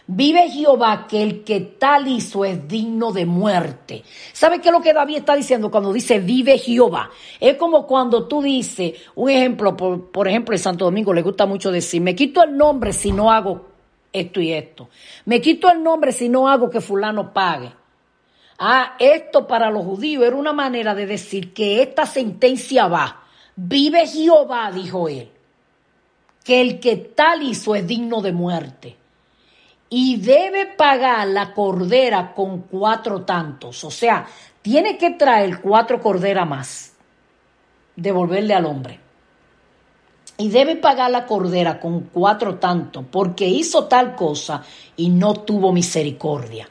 Vive 0.06 0.48
Jehová 0.50 1.06
que 1.08 1.22
el 1.22 1.44
que 1.44 1.60
tal 1.60 2.08
hizo 2.08 2.44
es 2.44 2.68
digno 2.68 3.12
de 3.12 3.24
muerte. 3.24 4.02
¿Sabe 4.32 4.60
qué 4.60 4.68
es 4.68 4.72
lo 4.72 4.82
que 4.82 4.92
David 4.92 5.18
está 5.18 5.34
diciendo 5.34 5.70
cuando 5.70 5.92
dice 5.92 6.18
vive 6.18 6.58
Jehová? 6.58 7.10
Es 7.40 7.56
como 7.56 7.86
cuando 7.86 8.26
tú 8.26 8.42
dices, 8.42 8.94
un 9.14 9.30
ejemplo, 9.30 9.76
por, 9.76 10.10
por 10.10 10.28
ejemplo, 10.28 10.54
en 10.54 10.58
Santo 10.58 10.84
Domingo 10.84 11.12
le 11.12 11.22
gusta 11.22 11.46
mucho 11.46 11.70
decir, 11.70 12.00
me 12.00 12.14
quito 12.14 12.42
el 12.42 12.56
nombre 12.56 12.92
si 12.92 13.12
no 13.12 13.30
hago 13.30 13.68
esto 14.12 14.40
y 14.40 14.52
esto. 14.52 14.88
Me 15.24 15.40
quito 15.40 15.70
el 15.70 15.82
nombre 15.82 16.12
si 16.12 16.28
no 16.28 16.48
hago 16.48 16.68
que 16.68 16.80
fulano 16.80 17.32
pague. 17.32 17.72
Ah, 18.64 18.94
esto 19.00 19.48
para 19.48 19.72
los 19.72 19.84
judíos 19.84 20.24
era 20.24 20.36
una 20.36 20.52
manera 20.52 20.94
de 20.94 21.04
decir 21.04 21.52
que 21.52 21.82
esta 21.82 22.06
sentencia 22.06 22.86
va. 22.86 23.24
Vive 23.56 24.06
Jehová, 24.06 24.70
dijo 24.70 25.08
él, 25.08 25.28
que 26.44 26.60
el 26.60 26.78
que 26.78 26.94
tal 26.94 27.42
hizo 27.42 27.74
es 27.74 27.84
digno 27.84 28.20
de 28.20 28.30
muerte 28.30 28.96
y 29.88 30.18
debe 30.18 30.66
pagar 30.66 31.26
la 31.26 31.52
cordera 31.54 32.32
con 32.36 32.60
cuatro 32.60 33.22
tantos. 33.22 33.82
O 33.82 33.90
sea, 33.90 34.26
tiene 34.62 34.96
que 34.96 35.10
traer 35.10 35.60
cuatro 35.60 36.00
corderas 36.00 36.48
más, 36.48 36.92
devolverle 37.96 38.54
al 38.54 38.66
hombre. 38.66 39.00
Y 40.38 40.50
debe 40.50 40.76
pagar 40.76 41.10
la 41.10 41.26
cordera 41.26 41.80
con 41.80 42.02
cuatro 42.02 42.60
tantos, 42.60 43.04
porque 43.10 43.48
hizo 43.48 43.86
tal 43.86 44.14
cosa 44.14 44.62
y 44.96 45.08
no 45.08 45.34
tuvo 45.34 45.72
misericordia. 45.72 46.68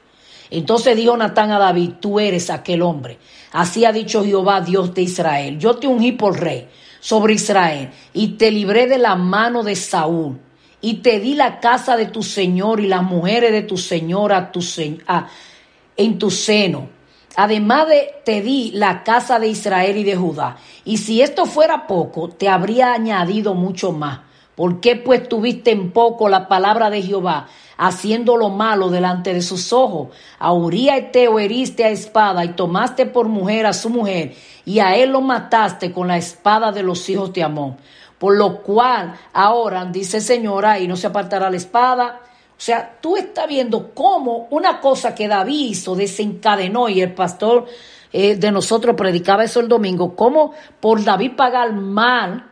Entonces 0.52 0.98
dijo 0.98 1.16
Natán 1.16 1.52
a 1.52 1.60
David, 1.60 1.94
tú 2.02 2.20
eres 2.20 2.50
aquel 2.50 2.82
hombre. 2.82 3.18
Así 3.54 3.86
ha 3.86 3.94
dicho 3.94 4.24
Jehová, 4.24 4.62
Dios 4.62 4.94
de 4.94 5.02
Israel. 5.02 5.58
Yo 5.58 5.78
te 5.78 5.88
ungí 5.88 6.12
por 6.12 6.40
rey 6.40 6.68
sobre 7.00 7.34
Israel 7.34 7.90
y 8.14 8.34
te 8.34 8.52
libré 8.52 8.86
de 8.86 8.98
la 8.98 9.16
mano 9.16 9.64
de 9.64 9.76
Saúl 9.76 10.38
y 10.82 10.96
te 10.96 11.20
di 11.20 11.36
la 11.36 11.60
casa 11.60 11.96
de 11.96 12.08
tu 12.08 12.22
señor 12.22 12.82
y 12.82 12.88
las 12.88 13.04
mujeres 13.04 13.52
de 13.52 13.62
tu 13.62 13.78
señor 13.78 14.34
en 15.98 16.20
tu 16.20 16.32
seno. 16.32 16.90
Además 17.38 17.88
de 17.88 18.10
te 18.26 18.42
di 18.42 18.72
la 18.74 19.04
casa 19.04 19.40
de 19.40 19.48
Israel 19.48 19.98
y 19.98 20.04
de 20.04 20.18
Judá. 20.18 20.58
Y 20.84 20.98
si 20.98 21.22
esto 21.22 21.46
fuera 21.46 21.88
poco, 21.88 22.28
te 22.30 22.50
habría 22.50 22.94
añadido 22.94 23.54
mucho 23.54 23.94
más. 23.94 24.20
¿Por 24.56 24.82
qué 24.82 24.98
pues 24.98 25.30
tuviste 25.30 25.72
en 25.72 25.92
poco 25.92 26.28
la 26.28 26.48
palabra 26.50 26.90
de 26.90 27.02
Jehová, 27.02 27.48
haciendo 27.84 28.38
lo 28.38 28.50
malo 28.50 28.90
delante 28.90 29.34
de 29.34 29.42
sus 29.42 29.74
ojos? 29.74 30.10
A 30.38 30.54
Uría 30.54 30.98
Eteo 30.98 31.40
heriste 31.40 31.84
a 31.84 31.90
espada 31.90 32.46
y 32.46 32.50
tomaste 32.50 33.08
por 33.08 33.28
mujer 33.28 33.66
a 33.66 33.74
su 33.74 33.90
mujer, 33.90 34.36
y 34.66 34.80
a 34.80 34.96
él 34.96 35.10
lo 35.10 35.22
mataste 35.22 35.92
con 35.92 36.08
la 36.08 36.18
espada 36.18 36.72
de 36.72 36.84
los 36.84 37.10
hijos 37.10 37.34
de 37.34 37.42
Amón. 37.42 37.78
Por 38.20 38.38
lo 38.38 38.62
cual 38.62 39.16
ahora, 39.34 39.84
dice 39.86 40.18
el 40.18 40.24
Señor, 40.24 40.64
ahí 40.64 40.88
no 40.88 40.96
se 40.96 41.08
apartará 41.08 41.50
la 41.50 41.58
espada. 41.58 42.22
O 42.52 42.64
sea, 42.64 43.00
tú 43.02 43.18
estás 43.18 43.48
viendo 43.48 43.96
cómo 43.96 44.48
una 44.52 44.80
cosa 44.80 45.16
que 45.16 45.28
David 45.28 45.72
hizo 45.72 45.96
desencadenó, 45.96 46.88
y 46.88 47.02
el 47.02 47.16
pastor 47.16 47.66
eh, 48.14 48.36
de 48.36 48.52
nosotros 48.52 48.96
predicaba 48.96 49.44
eso 49.44 49.60
el 49.60 49.68
domingo, 49.68 50.16
cómo 50.16 50.54
por 50.80 51.04
David 51.04 51.32
pagar 51.36 51.74
mal 51.74 52.46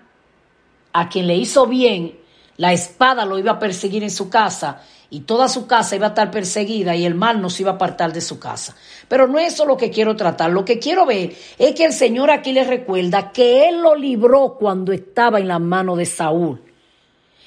a 0.92 1.08
quien 1.08 1.28
le 1.28 1.36
hizo 1.36 1.68
bien, 1.68 2.19
la 2.60 2.74
espada 2.74 3.26
lo 3.26 3.40
iba 3.40 3.54
a 3.54 3.60
perseguir 3.60 4.04
en 4.04 4.12
su 4.12 4.30
casa 4.30 4.82
y 5.10 5.22
toda 5.22 5.48
su 5.48 5.66
casa 5.66 5.96
iba 5.96 6.08
a 6.08 6.10
estar 6.10 6.30
perseguida 6.30 6.94
y 6.94 7.06
el 7.06 7.16
mal 7.16 7.42
no 7.42 7.50
se 7.50 7.64
iba 7.64 7.72
a 7.72 7.76
apartar 7.76 8.12
de 8.12 8.20
su 8.20 8.38
casa. 8.38 8.76
Pero 9.08 9.30
no 9.30 9.40
es 9.40 9.54
eso 9.54 9.66
lo 9.66 9.78
que 9.78 9.90
quiero 9.90 10.18
tratar. 10.18 10.52
Lo 10.52 10.66
que 10.66 10.78
quiero 10.78 11.06
ver 11.06 11.34
es 11.58 11.74
que 11.74 11.86
el 11.86 11.94
Señor 11.94 12.30
aquí 12.30 12.52
les 12.52 12.68
recuerda 12.68 13.32
que 13.32 13.70
Él 13.70 13.82
lo 13.82 13.96
libró 13.96 14.58
cuando 14.60 14.92
estaba 14.92 15.40
en 15.40 15.48
la 15.48 15.58
mano 15.58 15.96
de 15.96 16.06
Saúl. 16.06 16.62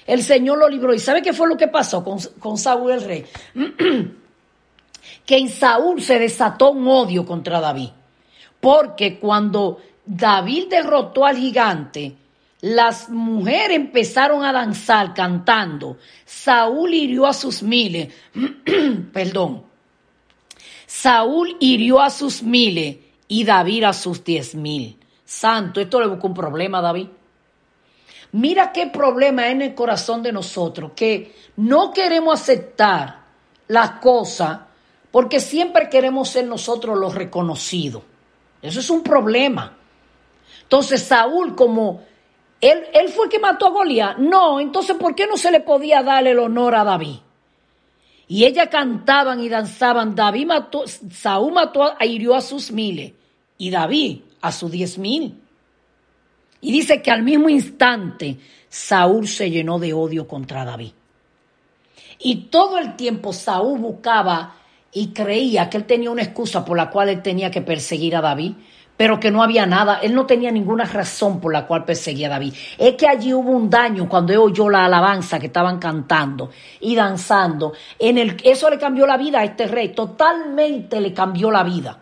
El 0.07 0.23
Señor 0.23 0.57
lo 0.57 0.67
libró. 0.67 0.95
¿Y 0.95 0.99
sabe 0.99 1.21
qué 1.21 1.35
fue 1.35 1.47
lo 1.47 1.59
que 1.59 1.69
pasó 1.69 2.03
con, 2.03 2.19
con 2.39 2.57
Saúl 2.57 2.93
el 2.93 3.03
rey? 3.03 3.27
que 5.27 5.37
en 5.37 5.51
Saúl 5.51 6.01
se 6.01 6.19
desató 6.19 6.71
un 6.71 6.89
odio 6.89 7.27
contra 7.27 7.61
David. 7.61 7.91
Porque 8.59 9.19
cuando 9.19 9.79
David 10.07 10.69
derrotó 10.71 11.27
al 11.27 11.37
gigante, 11.37 12.17
las 12.63 13.09
mujeres 13.11 13.77
empezaron 13.77 14.45
a 14.45 14.53
danzar 14.53 15.15
cantando. 15.15 15.99
Saúl 16.25 16.95
hirió 16.95 17.27
a 17.27 17.35
sus 17.35 17.63
miles. 17.63 18.15
Perdón. 19.13 19.65
Saúl 20.87 21.57
hirió 21.59 22.01
a 22.01 22.09
sus 22.09 22.43
miles 22.43 22.99
y 23.27 23.45
David 23.45 23.85
a 23.85 23.93
sus 23.93 24.23
diez 24.23 24.55
mil. 24.55 24.97
Santo, 25.25 25.81
esto 25.81 26.01
le 26.01 26.07
buscó 26.07 26.29
un 26.29 26.35
problema 26.35 26.79
a 26.79 26.83
David. 26.83 27.09
Mira 28.33 28.73
qué 28.73 28.87
problema 28.87 29.43
hay 29.43 29.53
en 29.53 29.63
el 29.63 29.75
corazón 29.75 30.23
de 30.23 30.33
nosotros, 30.33 30.93
que 30.95 31.35
no 31.57 31.93
queremos 31.93 32.41
aceptar 32.41 33.23
las 33.67 33.93
cosas 33.93 34.61
porque 35.11 35.41
siempre 35.41 35.89
queremos 35.89 36.29
ser 36.29 36.47
nosotros 36.47 36.97
los 36.97 37.15
reconocidos. 37.15 38.05
Eso 38.63 38.79
es 38.79 38.89
un 38.89 39.03
problema. 39.03 39.77
Entonces 40.63 41.03
Saúl, 41.03 41.57
como 41.57 42.12
él, 42.63 42.85
él 42.95 43.09
fue 43.09 43.27
el 43.27 43.31
que 43.31 43.41
mató 43.41 43.67
a 43.67 43.71
Goliat, 43.71 44.19
no, 44.19 44.61
entonces 44.61 44.97
¿por 44.97 45.15
qué 45.17 45.27
no 45.27 45.37
se 45.37 45.51
le 45.51 45.61
podía 45.61 46.03
dar 46.03 46.27
el 46.27 46.39
honor 46.39 46.77
a 46.77 46.85
David? 46.85 47.17
Y 48.29 48.45
ellas 48.47 48.69
cantaban 48.71 49.41
y 49.41 49.51
danzaban. 49.51 50.15
David 50.15 50.47
mató, 50.47 50.85
Saúl 50.87 51.53
mató, 51.53 51.93
hirió 52.01 52.35
a 52.35 52.41
sus 52.41 52.73
miles 52.73 53.13
y 53.59 53.69
David 53.69 54.21
a 54.41 54.53
sus 54.53 54.71
diez 54.71 54.97
mil. 54.97 55.39
Y 56.63 56.73
dice 56.73 57.03
que 57.03 57.11
al 57.11 57.25
mismo 57.25 57.51
instante 57.51 58.39
Saúl 58.71 59.29
se 59.29 59.51
llenó 59.51 59.79
de 59.79 59.93
odio 59.93 60.27
contra 60.27 60.65
David. 60.65 60.93
Y 62.21 62.45
todo 62.45 62.79
el 62.79 62.97
tiempo 62.97 63.33
Saúl 63.33 63.81
buscaba 63.81 64.55
y 64.93 65.09
creía 65.09 65.69
que 65.69 65.79
él 65.79 65.85
tenía 65.85 66.11
una 66.11 66.23
excusa 66.23 66.65
por 66.65 66.77
la 66.77 66.89
cual 66.89 67.09
él 67.09 67.23
tenía 67.23 67.51
que 67.51 67.61
perseguir 67.61 68.15
a 68.15 68.21
David, 68.21 68.53
pero 69.03 69.19
que 69.19 69.33
no 69.33 69.43
había 69.43 69.67
nada, 69.67 69.99
él 70.01 70.15
no 70.15 70.27
tenía 70.27 70.53
ninguna 70.53 70.85
razón 70.85 71.41
por 71.41 71.53
la 71.53 71.67
cual 71.67 71.85
perseguía 71.85 72.29
a 72.29 72.31
David. 72.31 72.55
Es 72.79 72.95
que 72.95 73.09
allí 73.09 73.35
hubo 73.35 73.51
un 73.51 73.69
daño 73.69 74.09
cuando 74.09 74.33
él 74.33 74.39
oyó 74.39 74.69
la 74.69 74.85
alabanza 74.85 75.41
que 75.41 75.47
estaban 75.47 75.81
cantando 75.81 76.51
y 76.79 76.95
danzando. 76.95 77.73
En 77.99 78.17
el, 78.17 78.37
eso 78.45 78.71
le 78.71 78.79
cambió 78.79 79.05
la 79.05 79.17
vida 79.17 79.41
a 79.41 79.45
este 79.45 79.67
rey, 79.67 79.89
totalmente 79.89 81.01
le 81.01 81.13
cambió 81.13 81.51
la 81.51 81.65
vida. 81.65 81.99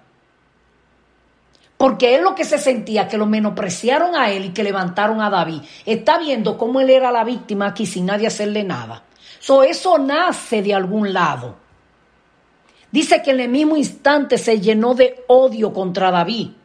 Porque 1.79 2.17
él 2.17 2.23
lo 2.23 2.35
que 2.35 2.45
se 2.45 2.59
sentía, 2.59 3.09
que 3.09 3.17
lo 3.17 3.25
menospreciaron 3.25 4.15
a 4.15 4.31
él 4.31 4.45
y 4.45 4.51
que 4.51 4.63
levantaron 4.63 5.23
a 5.23 5.31
David. 5.31 5.63
Está 5.87 6.19
viendo 6.19 6.59
cómo 6.59 6.83
él 6.83 6.91
era 6.91 7.11
la 7.11 7.25
víctima 7.25 7.69
aquí 7.69 7.87
sin 7.87 8.05
nadie 8.05 8.27
hacerle 8.27 8.63
nada. 8.63 9.05
So, 9.39 9.63
eso 9.63 9.97
nace 9.97 10.61
de 10.61 10.75
algún 10.75 11.15
lado. 11.15 11.57
Dice 12.93 13.23
que 13.23 13.31
en 13.31 13.41
el 13.41 13.49
mismo 13.49 13.79
instante 13.79 14.37
se 14.37 14.61
llenó 14.61 14.93
de 14.93 15.25
odio 15.29 15.73
contra 15.73 16.11
David. 16.11 16.60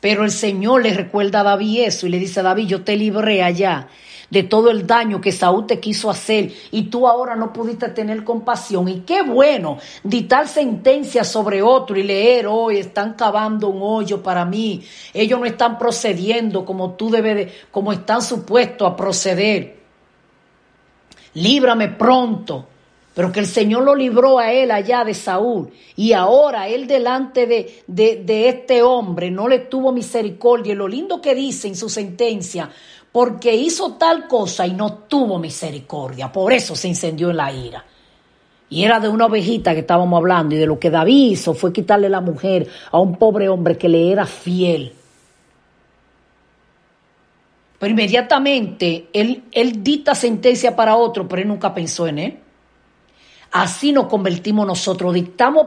Pero 0.00 0.24
el 0.24 0.30
Señor 0.30 0.82
le 0.82 0.94
recuerda 0.94 1.40
a 1.40 1.44
David 1.44 1.84
eso 1.84 2.06
y 2.06 2.10
le 2.10 2.18
dice, 2.18 2.42
David, 2.42 2.66
yo 2.66 2.84
te 2.84 2.96
libré 2.96 3.42
allá 3.42 3.88
de 4.30 4.42
todo 4.42 4.70
el 4.70 4.86
daño 4.86 5.20
que 5.20 5.32
Saúl 5.32 5.66
te 5.66 5.80
quiso 5.80 6.10
hacer 6.10 6.52
y 6.70 6.84
tú 6.84 7.08
ahora 7.08 7.34
no 7.34 7.52
pudiste 7.52 7.88
tener 7.88 8.24
compasión. 8.24 8.88
Y 8.88 9.00
qué 9.00 9.22
bueno 9.22 9.78
dictar 10.02 10.46
sentencia 10.48 11.24
sobre 11.24 11.62
otro 11.62 11.96
y 11.98 12.02
leer 12.02 12.46
hoy 12.46 12.78
están 12.78 13.14
cavando 13.14 13.68
un 13.68 13.80
hoyo 13.82 14.22
para 14.22 14.44
mí. 14.44 14.84
Ellos 15.14 15.40
no 15.40 15.46
están 15.46 15.78
procediendo 15.78 16.64
como 16.64 16.92
tú 16.92 17.10
debes, 17.10 17.34
de, 17.36 17.52
como 17.70 17.92
están 17.92 18.22
supuestos 18.22 18.90
a 18.90 18.96
proceder. 18.96 19.78
Líbrame 21.34 21.88
pronto 21.88 22.68
pero 23.18 23.32
que 23.32 23.40
el 23.40 23.48
Señor 23.48 23.82
lo 23.82 23.96
libró 23.96 24.38
a 24.38 24.52
él 24.52 24.70
allá 24.70 25.02
de 25.02 25.12
Saúl 25.12 25.72
y 25.96 26.12
ahora 26.12 26.68
él 26.68 26.86
delante 26.86 27.48
de, 27.48 27.82
de, 27.88 28.48
este 28.48 28.80
hombre 28.80 29.28
no 29.28 29.48
le 29.48 29.58
tuvo 29.58 29.90
misericordia. 29.90 30.72
Y 30.72 30.76
lo 30.76 30.86
lindo 30.86 31.20
que 31.20 31.34
dice 31.34 31.66
en 31.66 31.74
su 31.74 31.88
sentencia, 31.88 32.70
porque 33.10 33.52
hizo 33.56 33.94
tal 33.94 34.28
cosa 34.28 34.68
y 34.68 34.72
no 34.72 34.98
tuvo 35.08 35.40
misericordia, 35.40 36.30
por 36.30 36.52
eso 36.52 36.76
se 36.76 36.86
incendió 36.86 37.30
en 37.30 37.38
la 37.38 37.52
ira. 37.52 37.84
Y 38.70 38.84
era 38.84 39.00
de 39.00 39.08
una 39.08 39.26
ovejita 39.26 39.74
que 39.74 39.80
estábamos 39.80 40.16
hablando 40.16 40.54
y 40.54 40.58
de 40.58 40.66
lo 40.66 40.78
que 40.78 40.88
David 40.88 41.32
hizo 41.32 41.54
fue 41.54 41.72
quitarle 41.72 42.08
la 42.08 42.20
mujer 42.20 42.68
a 42.92 43.00
un 43.00 43.16
pobre 43.16 43.48
hombre 43.48 43.76
que 43.76 43.88
le 43.88 44.12
era 44.12 44.26
fiel. 44.26 44.92
Pero 47.80 47.90
inmediatamente 47.90 49.08
él, 49.12 49.42
él 49.50 49.82
dicta 49.82 50.14
sentencia 50.14 50.76
para 50.76 50.94
otro, 50.94 51.26
pero 51.26 51.42
él 51.42 51.48
nunca 51.48 51.74
pensó 51.74 52.06
en 52.06 52.18
él. 52.20 52.38
Así 53.58 53.90
nos 53.90 54.06
convertimos 54.06 54.64
nosotros, 54.64 55.12
dictamos 55.12 55.66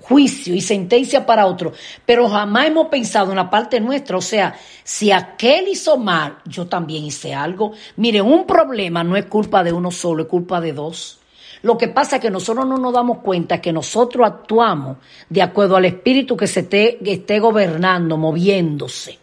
juicio 0.00 0.52
y 0.52 0.60
sentencia 0.60 1.24
para 1.24 1.46
otro, 1.46 1.72
pero 2.04 2.28
jamás 2.28 2.66
hemos 2.66 2.88
pensado 2.88 3.30
en 3.30 3.36
la 3.36 3.48
parte 3.48 3.78
nuestra, 3.78 4.16
o 4.16 4.20
sea, 4.20 4.58
si 4.82 5.12
aquel 5.12 5.68
hizo 5.68 5.96
mal, 5.96 6.38
yo 6.44 6.66
también 6.66 7.04
hice 7.04 7.32
algo. 7.32 7.70
Mire, 7.94 8.20
un 8.20 8.48
problema 8.48 9.04
no 9.04 9.16
es 9.16 9.26
culpa 9.26 9.62
de 9.62 9.72
uno 9.72 9.92
solo, 9.92 10.24
es 10.24 10.28
culpa 10.28 10.60
de 10.60 10.72
dos. 10.72 11.20
Lo 11.62 11.78
que 11.78 11.86
pasa 11.86 12.16
es 12.16 12.22
que 12.22 12.32
nosotros 12.32 12.66
no 12.66 12.78
nos 12.78 12.92
damos 12.92 13.18
cuenta 13.18 13.60
que 13.60 13.72
nosotros 13.72 14.26
actuamos 14.26 14.96
de 15.28 15.42
acuerdo 15.42 15.76
al 15.76 15.84
espíritu 15.84 16.36
que 16.36 16.48
se 16.48 16.60
esté, 16.60 16.98
que 16.98 17.12
esté 17.12 17.38
gobernando, 17.38 18.16
moviéndose. 18.16 19.20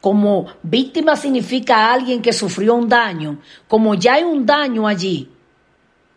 Como 0.00 0.46
víctima 0.62 1.16
significa 1.16 1.92
alguien 1.92 2.22
que 2.22 2.32
sufrió 2.32 2.76
un 2.76 2.88
daño, 2.88 3.40
como 3.66 3.96
ya 3.96 4.14
hay 4.14 4.22
un 4.22 4.46
daño 4.46 4.86
allí, 4.86 5.28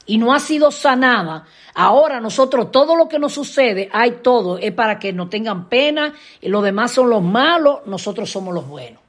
y 0.05 0.17
no 0.17 0.33
ha 0.33 0.39
sido 0.39 0.71
sanada, 0.71 1.45
ahora 1.73 2.19
nosotros 2.19 2.71
todo 2.71 2.95
lo 2.95 3.07
que 3.07 3.19
nos 3.19 3.33
sucede, 3.33 3.89
hay 3.91 4.19
todo, 4.23 4.57
es 4.57 4.71
para 4.71 4.99
que 4.99 5.13
no 5.13 5.29
tengan 5.29 5.69
pena 5.69 6.13
y 6.41 6.49
los 6.49 6.63
demás 6.63 6.91
son 6.91 7.09
los 7.09 7.21
malos, 7.21 7.79
nosotros 7.85 8.29
somos 8.29 8.53
los 8.53 8.67
buenos. 8.67 9.01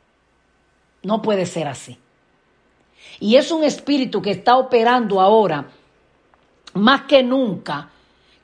No 1.03 1.23
puede 1.23 1.47
ser 1.47 1.67
así. 1.67 1.99
Y 3.21 3.37
es 3.37 3.51
un 3.51 3.65
espíritu 3.65 4.23
que 4.23 4.31
está 4.31 4.57
operando 4.57 5.21
ahora 5.21 5.67
más 6.75 7.03
que 7.03 7.23
nunca, 7.23 7.91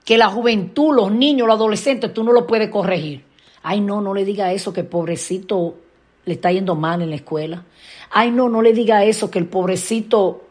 que 0.05 0.19
la 0.19 0.29
juventud, 0.29 0.95
los 0.95 1.13
niños, 1.13 1.47
los 1.47 1.57
adolescentes, 1.57 2.13
tú 2.13 2.25
no 2.25 2.33
lo 2.33 2.47
puedes 2.47 2.71
corregir. 2.71 3.25
Ay, 3.63 3.81
no, 3.81 4.01
no 4.01 4.15
le 4.15 4.25
diga 4.25 4.53
eso, 4.53 4.73
que 4.73 4.81
el 4.81 4.87
pobrecito 4.87 5.77
le 6.25 6.35
está 6.35 6.51
yendo 6.51 6.75
mal 6.75 7.03
en 7.03 7.11
la 7.11 7.17
escuela. 7.17 7.65
Ay, 8.11 8.31
no, 8.31 8.49
no 8.49 8.63
le 8.63 8.73
diga 8.73 9.05
eso, 9.05 9.31
que 9.31 9.39
el 9.39 9.47
pobrecito 9.47 10.48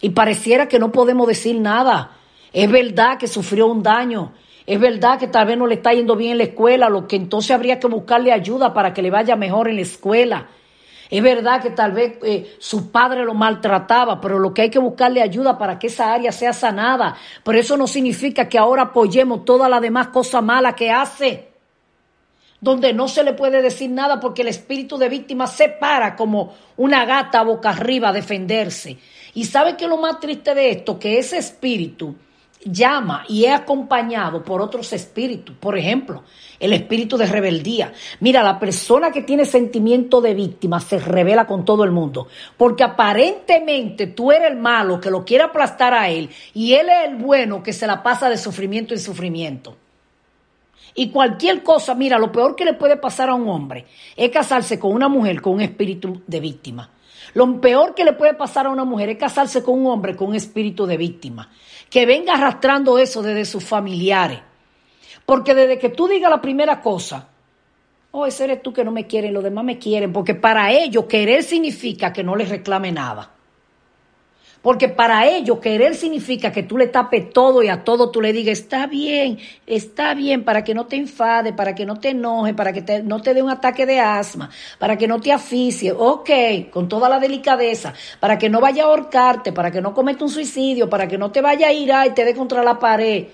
y 0.00 0.10
pareciera 0.10 0.68
que 0.68 0.78
no 0.78 0.92
podemos 0.92 1.26
decir 1.26 1.60
nada. 1.60 2.12
Es 2.52 2.70
verdad 2.70 3.18
que 3.18 3.26
sufrió 3.26 3.66
un 3.66 3.82
daño. 3.82 4.32
Es 4.66 4.80
verdad 4.80 5.18
que 5.18 5.26
tal 5.26 5.46
vez 5.46 5.58
no 5.58 5.66
le 5.66 5.74
está 5.74 5.92
yendo 5.92 6.16
bien 6.16 6.32
en 6.32 6.38
la 6.38 6.44
escuela, 6.44 6.88
lo 6.88 7.06
que 7.06 7.16
entonces 7.16 7.50
habría 7.50 7.78
que 7.78 7.86
buscarle 7.86 8.32
ayuda 8.32 8.72
para 8.72 8.94
que 8.94 9.02
le 9.02 9.10
vaya 9.10 9.36
mejor 9.36 9.68
en 9.68 9.76
la 9.76 9.82
escuela. 9.82 10.48
Es 11.10 11.22
verdad 11.22 11.60
que 11.60 11.70
tal 11.70 11.92
vez 11.92 12.18
eh, 12.22 12.56
su 12.58 12.90
padre 12.90 13.24
lo 13.24 13.34
maltrataba, 13.34 14.20
pero 14.20 14.38
lo 14.38 14.54
que 14.54 14.62
hay 14.62 14.70
que 14.70 14.78
buscarle 14.78 15.22
ayuda 15.22 15.58
para 15.58 15.78
que 15.78 15.88
esa 15.88 16.12
área 16.12 16.32
sea 16.32 16.52
sanada. 16.52 17.16
Pero 17.44 17.58
eso 17.58 17.76
no 17.76 17.86
significa 17.86 18.48
que 18.48 18.58
ahora 18.58 18.82
apoyemos 18.82 19.44
todas 19.44 19.68
las 19.68 19.82
demás 19.82 20.08
cosas 20.08 20.42
malas 20.42 20.74
que 20.74 20.90
hace. 20.90 21.48
Donde 22.60 22.94
no 22.94 23.08
se 23.08 23.22
le 23.22 23.34
puede 23.34 23.60
decir 23.60 23.90
nada 23.90 24.18
porque 24.18 24.40
el 24.40 24.48
espíritu 24.48 24.96
de 24.96 25.10
víctima 25.10 25.46
se 25.46 25.68
para 25.68 26.16
como 26.16 26.54
una 26.78 27.04
gata 27.04 27.42
boca 27.42 27.70
arriba 27.70 28.08
a 28.08 28.12
defenderse. 28.12 28.98
Y 29.34 29.44
sabe 29.44 29.76
que 29.76 29.88
lo 29.88 29.96
más 29.96 30.20
triste 30.20 30.54
de 30.54 30.70
esto, 30.70 30.98
que 30.98 31.18
ese 31.18 31.38
espíritu 31.38 32.14
llama 32.64 33.24
y 33.28 33.44
es 33.44 33.52
acompañado 33.52 34.42
por 34.42 34.60
otros 34.60 34.92
espíritus. 34.92 35.54
Por 35.56 35.76
ejemplo, 35.76 36.22
el 36.58 36.72
espíritu 36.72 37.16
de 37.16 37.26
rebeldía. 37.26 37.92
Mira, 38.20 38.42
la 38.42 38.58
persona 38.58 39.10
que 39.10 39.22
tiene 39.22 39.44
sentimiento 39.44 40.20
de 40.20 40.34
víctima 40.34 40.80
se 40.80 40.98
revela 40.98 41.46
con 41.46 41.64
todo 41.64 41.84
el 41.84 41.90
mundo, 41.90 42.28
porque 42.56 42.84
aparentemente 42.84 44.06
tú 44.08 44.32
eres 44.32 44.50
el 44.50 44.56
malo 44.56 45.00
que 45.00 45.10
lo 45.10 45.24
quiere 45.24 45.44
aplastar 45.44 45.94
a 45.94 46.08
él 46.08 46.30
y 46.54 46.74
él 46.74 46.88
es 46.88 47.08
el 47.08 47.16
bueno 47.16 47.62
que 47.62 47.72
se 47.72 47.86
la 47.86 48.02
pasa 48.02 48.28
de 48.28 48.38
sufrimiento 48.38 48.94
en 48.94 49.00
sufrimiento. 49.00 49.76
Y 50.96 51.10
cualquier 51.10 51.62
cosa, 51.64 51.94
mira, 51.94 52.18
lo 52.18 52.30
peor 52.30 52.54
que 52.54 52.64
le 52.64 52.74
puede 52.74 52.96
pasar 52.96 53.28
a 53.28 53.34
un 53.34 53.48
hombre 53.48 53.84
es 54.16 54.30
casarse 54.30 54.78
con 54.78 54.92
una 54.92 55.08
mujer 55.08 55.42
con 55.42 55.54
un 55.54 55.60
espíritu 55.60 56.22
de 56.26 56.38
víctima. 56.38 56.88
Lo 57.34 57.60
peor 57.60 57.94
que 57.94 58.04
le 58.04 58.12
puede 58.12 58.34
pasar 58.34 58.66
a 58.66 58.70
una 58.70 58.84
mujer 58.84 59.10
es 59.10 59.18
casarse 59.18 59.62
con 59.62 59.78
un 59.78 59.86
hombre 59.86 60.16
con 60.16 60.28
un 60.28 60.34
espíritu 60.34 60.86
de 60.86 60.96
víctima, 60.96 61.50
que 61.90 62.06
venga 62.06 62.34
arrastrando 62.34 62.98
eso 62.98 63.22
desde 63.22 63.44
sus 63.44 63.64
familiares. 63.64 64.40
Porque 65.26 65.54
desde 65.54 65.78
que 65.78 65.88
tú 65.88 66.06
digas 66.06 66.30
la 66.30 66.40
primera 66.40 66.80
cosa, 66.80 67.28
oh, 68.12 68.26
ese 68.26 68.44
eres 68.44 68.62
tú 68.62 68.72
que 68.72 68.84
no 68.84 68.92
me 68.92 69.06
quieren, 69.06 69.34
los 69.34 69.42
demás 69.42 69.64
me 69.64 69.78
quieren, 69.78 70.12
porque 70.12 70.34
para 70.34 70.70
ellos 70.70 71.06
querer 71.06 71.42
significa 71.42 72.12
que 72.12 72.22
no 72.22 72.36
les 72.36 72.48
reclame 72.48 72.92
nada. 72.92 73.30
Porque 74.64 74.88
para 74.88 75.26
ellos 75.26 75.58
querer 75.58 75.94
significa 75.94 76.50
que 76.50 76.62
tú 76.62 76.78
le 76.78 76.86
tapes 76.86 77.28
todo 77.34 77.62
y 77.62 77.68
a 77.68 77.84
todo 77.84 78.10
tú 78.10 78.22
le 78.22 78.32
digas, 78.32 78.60
está 78.60 78.86
bien, 78.86 79.38
está 79.66 80.14
bien, 80.14 80.42
para 80.42 80.64
que 80.64 80.72
no 80.72 80.86
te 80.86 80.96
enfade, 80.96 81.52
para 81.52 81.74
que 81.74 81.84
no 81.84 82.00
te 82.00 82.08
enoje, 82.08 82.54
para 82.54 82.72
que 82.72 83.02
no 83.02 83.20
te 83.20 83.34
dé 83.34 83.42
un 83.42 83.50
ataque 83.50 83.84
de 83.84 84.00
asma, 84.00 84.48
para 84.78 84.96
que 84.96 85.06
no 85.06 85.20
te 85.20 85.32
aficie, 85.32 85.92
ok, 85.92 86.30
con 86.70 86.88
toda 86.88 87.10
la 87.10 87.20
delicadeza, 87.20 87.92
para 88.20 88.38
que 88.38 88.48
no 88.48 88.58
vaya 88.58 88.84
a 88.84 88.86
ahorcarte, 88.86 89.52
para 89.52 89.70
que 89.70 89.82
no 89.82 89.92
cometa 89.92 90.24
un 90.24 90.30
suicidio, 90.30 90.88
para 90.88 91.06
que 91.06 91.18
no 91.18 91.30
te 91.30 91.42
vaya 91.42 91.68
a 91.68 91.72
ir 91.74 91.92
y 92.06 92.14
te 92.14 92.24
dé 92.24 92.34
contra 92.34 92.62
la 92.62 92.78
pared. 92.78 93.26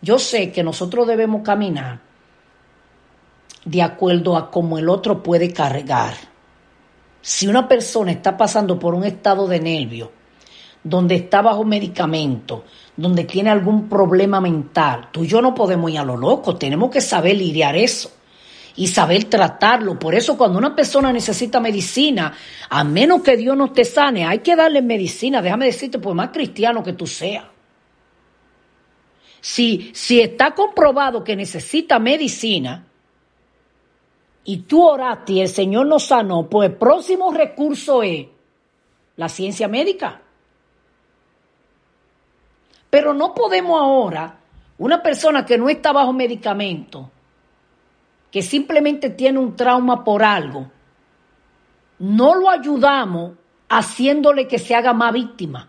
Yo 0.00 0.18
sé 0.18 0.52
que 0.52 0.62
nosotros 0.62 1.06
debemos 1.06 1.42
caminar 1.42 2.00
de 3.66 3.82
acuerdo 3.82 4.38
a 4.38 4.50
cómo 4.50 4.78
el 4.78 4.88
otro 4.88 5.22
puede 5.22 5.52
cargar 5.52 6.14
si 7.26 7.48
una 7.48 7.66
persona 7.66 8.12
está 8.12 8.36
pasando 8.36 8.78
por 8.78 8.94
un 8.94 9.02
estado 9.02 9.48
de 9.48 9.58
nervio, 9.58 10.12
donde 10.82 11.14
está 11.14 11.40
bajo 11.40 11.64
medicamento, 11.64 12.64
donde 12.94 13.24
tiene 13.24 13.48
algún 13.48 13.88
problema 13.88 14.42
mental, 14.42 15.08
tú 15.10 15.24
y 15.24 15.28
yo 15.28 15.40
no 15.40 15.54
podemos 15.54 15.90
ir 15.90 16.00
a 16.00 16.04
lo 16.04 16.18
loco, 16.18 16.56
tenemos 16.56 16.90
que 16.90 17.00
saber 17.00 17.38
lidiar 17.38 17.76
eso 17.76 18.12
y 18.76 18.88
saber 18.88 19.24
tratarlo. 19.24 19.98
Por 19.98 20.14
eso 20.14 20.36
cuando 20.36 20.58
una 20.58 20.76
persona 20.76 21.14
necesita 21.14 21.60
medicina, 21.60 22.34
a 22.68 22.84
menos 22.84 23.22
que 23.22 23.38
Dios 23.38 23.56
no 23.56 23.72
te 23.72 23.86
sane, 23.86 24.26
hay 24.26 24.40
que 24.40 24.54
darle 24.54 24.82
medicina. 24.82 25.40
Déjame 25.40 25.64
decirte, 25.64 25.98
por 25.98 26.14
más 26.14 26.28
cristiano 26.28 26.82
que 26.82 26.92
tú 26.92 27.06
seas. 27.06 27.46
Si, 29.40 29.92
si 29.94 30.20
está 30.20 30.54
comprobado 30.54 31.24
que 31.24 31.36
necesita 31.36 31.98
medicina, 31.98 32.84
y 34.44 34.58
tú 34.58 34.86
oraste 34.86 35.32
y 35.32 35.40
el 35.40 35.48
Señor 35.48 35.86
nos 35.86 36.04
sanó, 36.04 36.48
pues 36.48 36.70
el 36.70 36.76
próximo 36.76 37.32
recurso 37.32 38.02
es 38.02 38.26
la 39.16 39.28
ciencia 39.28 39.68
médica. 39.68 40.20
Pero 42.90 43.14
no 43.14 43.34
podemos 43.34 43.80
ahora, 43.80 44.38
una 44.78 45.02
persona 45.02 45.44
que 45.44 45.58
no 45.58 45.68
está 45.68 45.92
bajo 45.92 46.12
medicamento, 46.12 47.10
que 48.30 48.42
simplemente 48.42 49.10
tiene 49.10 49.38
un 49.38 49.56
trauma 49.56 50.04
por 50.04 50.22
algo, 50.22 50.70
no 51.98 52.34
lo 52.34 52.50
ayudamos 52.50 53.32
haciéndole 53.68 54.46
que 54.46 54.58
se 54.58 54.74
haga 54.74 54.92
más 54.92 55.12
víctima. 55.12 55.68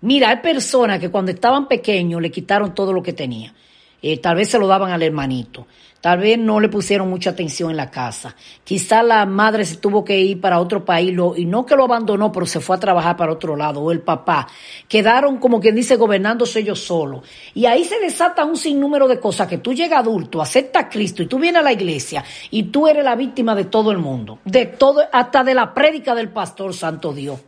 Mira, 0.00 0.30
hay 0.30 0.38
personas 0.38 0.98
que 0.98 1.10
cuando 1.10 1.30
estaban 1.30 1.68
pequeños 1.68 2.20
le 2.20 2.30
quitaron 2.30 2.74
todo 2.74 2.92
lo 2.92 3.02
que 3.02 3.12
tenía. 3.12 3.54
Eh, 4.02 4.18
tal 4.18 4.36
vez 4.36 4.50
se 4.50 4.58
lo 4.58 4.66
daban 4.66 4.90
al 4.90 5.02
hermanito. 5.02 5.66
Tal 6.02 6.18
vez 6.18 6.36
no 6.36 6.58
le 6.58 6.68
pusieron 6.68 7.08
mucha 7.08 7.30
atención 7.30 7.70
en 7.70 7.76
la 7.76 7.88
casa. 7.88 8.34
Quizá 8.64 9.04
la 9.04 9.24
madre 9.24 9.64
se 9.64 9.76
tuvo 9.76 10.04
que 10.04 10.18
ir 10.18 10.40
para 10.40 10.58
otro 10.58 10.84
país 10.84 11.16
y 11.36 11.44
no 11.44 11.64
que 11.64 11.76
lo 11.76 11.84
abandonó, 11.84 12.32
pero 12.32 12.44
se 12.44 12.58
fue 12.58 12.74
a 12.74 12.80
trabajar 12.80 13.16
para 13.16 13.30
otro 13.30 13.54
lado, 13.54 13.80
o 13.80 13.92
el 13.92 14.00
papá. 14.00 14.48
Quedaron, 14.88 15.38
como 15.38 15.60
quien 15.60 15.76
dice, 15.76 15.94
gobernándose 15.94 16.58
ellos 16.58 16.80
solos. 16.80 17.22
Y 17.54 17.66
ahí 17.66 17.84
se 17.84 18.00
desata 18.00 18.44
un 18.44 18.56
sinnúmero 18.56 19.06
de 19.06 19.20
cosas 19.20 19.46
que 19.46 19.58
tú 19.58 19.72
llegas 19.72 20.00
adulto, 20.00 20.42
aceptas 20.42 20.86
Cristo 20.90 21.22
y 21.22 21.26
tú 21.26 21.38
vienes 21.38 21.60
a 21.60 21.64
la 21.64 21.72
iglesia 21.72 22.24
y 22.50 22.64
tú 22.64 22.88
eres 22.88 23.04
la 23.04 23.14
víctima 23.14 23.54
de 23.54 23.66
todo 23.66 23.92
el 23.92 23.98
mundo. 23.98 24.40
De 24.44 24.66
todo, 24.66 25.02
hasta 25.12 25.44
de 25.44 25.54
la 25.54 25.72
prédica 25.72 26.16
del 26.16 26.30
pastor 26.30 26.74
Santo 26.74 27.12
Dios. 27.12 27.38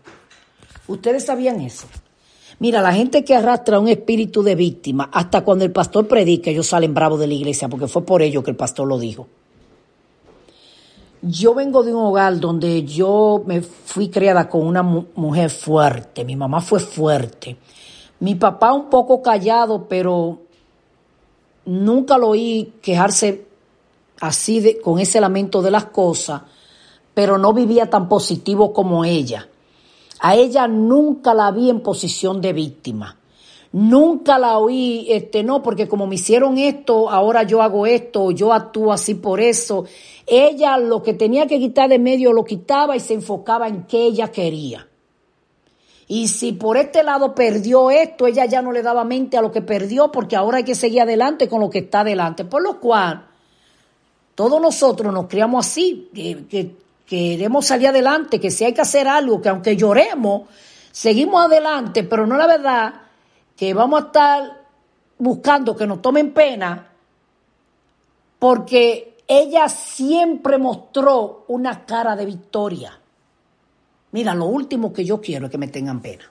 ¿Ustedes 0.86 1.26
sabían 1.26 1.60
eso? 1.60 1.88
Mira, 2.60 2.80
la 2.80 2.92
gente 2.92 3.24
que 3.24 3.34
arrastra 3.34 3.78
un 3.80 3.88
espíritu 3.88 4.42
de 4.42 4.54
víctima, 4.54 5.10
hasta 5.12 5.42
cuando 5.44 5.64
el 5.64 5.72
pastor 5.72 6.06
predica, 6.06 6.50
ellos 6.50 6.68
salen 6.68 6.94
bravos 6.94 7.18
de 7.20 7.26
la 7.26 7.34
iglesia, 7.34 7.68
porque 7.68 7.88
fue 7.88 8.02
por 8.04 8.22
ello 8.22 8.42
que 8.42 8.50
el 8.50 8.56
pastor 8.56 8.86
lo 8.86 8.98
dijo. 8.98 9.26
Yo 11.22 11.54
vengo 11.54 11.82
de 11.82 11.94
un 11.94 12.02
hogar 12.02 12.38
donde 12.38 12.84
yo 12.84 13.42
me 13.46 13.62
fui 13.62 14.08
criada 14.08 14.48
con 14.48 14.66
una 14.66 14.82
mu- 14.82 15.06
mujer 15.14 15.50
fuerte, 15.50 16.24
mi 16.24 16.36
mamá 16.36 16.60
fue 16.60 16.80
fuerte. 16.80 17.56
Mi 18.20 18.34
papá 18.34 18.72
un 18.72 18.90
poco 18.90 19.22
callado, 19.22 19.86
pero 19.88 20.42
nunca 21.64 22.18
lo 22.18 22.28
oí 22.28 22.74
quejarse 22.82 23.46
así 24.20 24.60
de, 24.60 24.80
con 24.80 24.98
ese 25.00 25.20
lamento 25.20 25.62
de 25.62 25.70
las 25.70 25.86
cosas, 25.86 26.42
pero 27.14 27.38
no 27.38 27.52
vivía 27.52 27.88
tan 27.90 28.08
positivo 28.08 28.72
como 28.72 29.04
ella. 29.04 29.48
A 30.26 30.36
ella 30.36 30.66
nunca 30.66 31.34
la 31.34 31.50
vi 31.50 31.68
en 31.68 31.80
posición 31.80 32.40
de 32.40 32.54
víctima. 32.54 33.18
Nunca 33.72 34.38
la 34.38 34.56
oí, 34.56 35.06
este, 35.10 35.42
no, 35.42 35.62
porque 35.62 35.86
como 35.86 36.06
me 36.06 36.14
hicieron 36.14 36.56
esto, 36.56 37.10
ahora 37.10 37.42
yo 37.42 37.60
hago 37.60 37.84
esto, 37.84 38.30
yo 38.30 38.54
actúo 38.54 38.90
así 38.90 39.16
por 39.16 39.38
eso. 39.38 39.84
Ella 40.26 40.78
lo 40.78 41.02
que 41.02 41.12
tenía 41.12 41.46
que 41.46 41.58
quitar 41.58 41.90
de 41.90 41.98
medio 41.98 42.32
lo 42.32 42.42
quitaba 42.42 42.96
y 42.96 43.00
se 43.00 43.12
enfocaba 43.12 43.68
en 43.68 43.82
qué 43.82 44.06
ella 44.06 44.32
quería. 44.32 44.88
Y 46.08 46.28
si 46.28 46.52
por 46.52 46.78
este 46.78 47.02
lado 47.02 47.34
perdió 47.34 47.90
esto, 47.90 48.26
ella 48.26 48.46
ya 48.46 48.62
no 48.62 48.72
le 48.72 48.80
daba 48.80 49.04
mente 49.04 49.36
a 49.36 49.42
lo 49.42 49.52
que 49.52 49.60
perdió, 49.60 50.10
porque 50.10 50.36
ahora 50.36 50.56
hay 50.56 50.64
que 50.64 50.74
seguir 50.74 51.02
adelante 51.02 51.50
con 51.50 51.60
lo 51.60 51.68
que 51.68 51.80
está 51.80 52.00
adelante. 52.00 52.46
Por 52.46 52.62
lo 52.62 52.80
cual, 52.80 53.26
todos 54.34 54.58
nosotros 54.58 55.12
nos 55.12 55.26
criamos 55.26 55.66
así, 55.66 56.08
que, 56.14 56.76
queremos 57.06 57.66
salir 57.66 57.88
adelante, 57.88 58.40
que 58.40 58.50
si 58.50 58.64
hay 58.64 58.72
que 58.72 58.80
hacer 58.80 59.08
algo, 59.08 59.40
que 59.40 59.48
aunque 59.48 59.76
lloremos, 59.76 60.48
seguimos 60.90 61.44
adelante, 61.44 62.04
pero 62.04 62.26
no 62.26 62.36
la 62.36 62.46
verdad 62.46 62.94
que 63.56 63.74
vamos 63.74 64.02
a 64.02 64.06
estar 64.06 64.64
buscando 65.18 65.76
que 65.76 65.86
nos 65.86 66.02
tomen 66.02 66.32
pena, 66.32 66.88
porque 68.38 69.16
ella 69.26 69.68
siempre 69.68 70.58
mostró 70.58 71.44
una 71.48 71.84
cara 71.84 72.16
de 72.16 72.26
victoria. 72.26 72.98
Mira, 74.12 74.34
lo 74.34 74.46
último 74.46 74.92
que 74.92 75.04
yo 75.04 75.20
quiero 75.20 75.46
es 75.46 75.50
que 75.50 75.58
me 75.58 75.68
tengan 75.68 76.00
pena. 76.00 76.30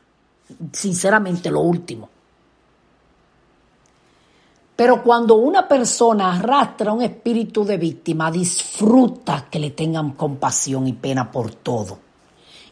Sinceramente, 0.72 1.50
lo 1.50 1.62
último. 1.62 2.10
Pero 4.76 5.04
cuando 5.04 5.36
una 5.36 5.68
persona 5.68 6.36
arrastra 6.36 6.94
un 6.94 7.04
espíritu 7.04 7.64
de 7.64 7.78
víctima, 7.78 8.32
disfruta 8.32 9.48
que 9.50 9.60
le 9.60 9.72
tengan 9.72 10.12
compasión 10.12 10.88
y 10.88 10.94
pena 10.94 11.32
por 11.32 11.54
todo. 11.54 12.00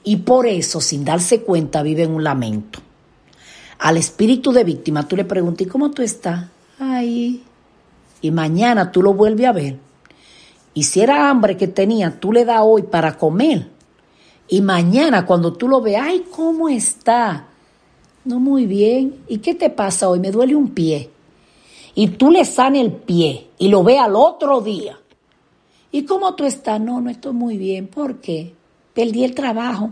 Y 0.03 0.17
por 0.17 0.47
eso, 0.47 0.81
sin 0.81 1.05
darse 1.05 1.41
cuenta, 1.41 1.83
vive 1.83 2.03
en 2.03 2.11
un 2.11 2.23
lamento. 2.23 2.79
Al 3.79 3.97
espíritu 3.97 4.51
de 4.51 4.63
víctima 4.63 5.07
tú 5.07 5.15
le 5.15 5.25
preguntas, 5.25 5.67
¿y 5.67 5.69
cómo 5.69 5.91
tú 5.91 6.01
estás? 6.01 6.45
Ay. 6.79 7.43
Y 8.21 8.31
mañana 8.31 8.91
tú 8.91 9.03
lo 9.03 9.13
vuelves 9.13 9.47
a 9.47 9.51
ver. 9.51 9.77
Y 10.73 10.83
si 10.83 11.01
era 11.01 11.29
hambre 11.29 11.57
que 11.57 11.67
tenía, 11.67 12.19
tú 12.19 12.31
le 12.31 12.45
das 12.45 12.61
hoy 12.63 12.83
para 12.83 13.17
comer. 13.17 13.69
Y 14.47 14.61
mañana 14.61 15.25
cuando 15.25 15.53
tú 15.53 15.67
lo 15.67 15.81
veas, 15.81 16.07
ay, 16.07 16.25
¿cómo 16.31 16.67
está? 16.69 17.47
No 18.25 18.39
muy 18.39 18.65
bien. 18.65 19.17
¿Y 19.27 19.39
qué 19.39 19.55
te 19.55 19.69
pasa 19.69 20.09
hoy? 20.09 20.19
Me 20.19 20.31
duele 20.31 20.55
un 20.55 20.69
pie. 20.69 21.09
Y 21.95 22.09
tú 22.09 22.31
le 22.31 22.45
sanes 22.45 22.81
el 22.81 22.91
pie 22.91 23.49
y 23.57 23.67
lo 23.67 23.83
ve 23.83 23.99
al 23.99 24.15
otro 24.15 24.61
día. 24.61 24.97
¿Y 25.91 26.05
cómo 26.05 26.35
tú 26.35 26.45
estás? 26.45 26.79
No, 26.79 27.01
no 27.01 27.09
estoy 27.09 27.33
muy 27.33 27.57
bien. 27.57 27.87
¿Por 27.87 28.21
qué? 28.21 28.53
Perdí 28.93 29.23
el 29.23 29.35
trabajo. 29.35 29.91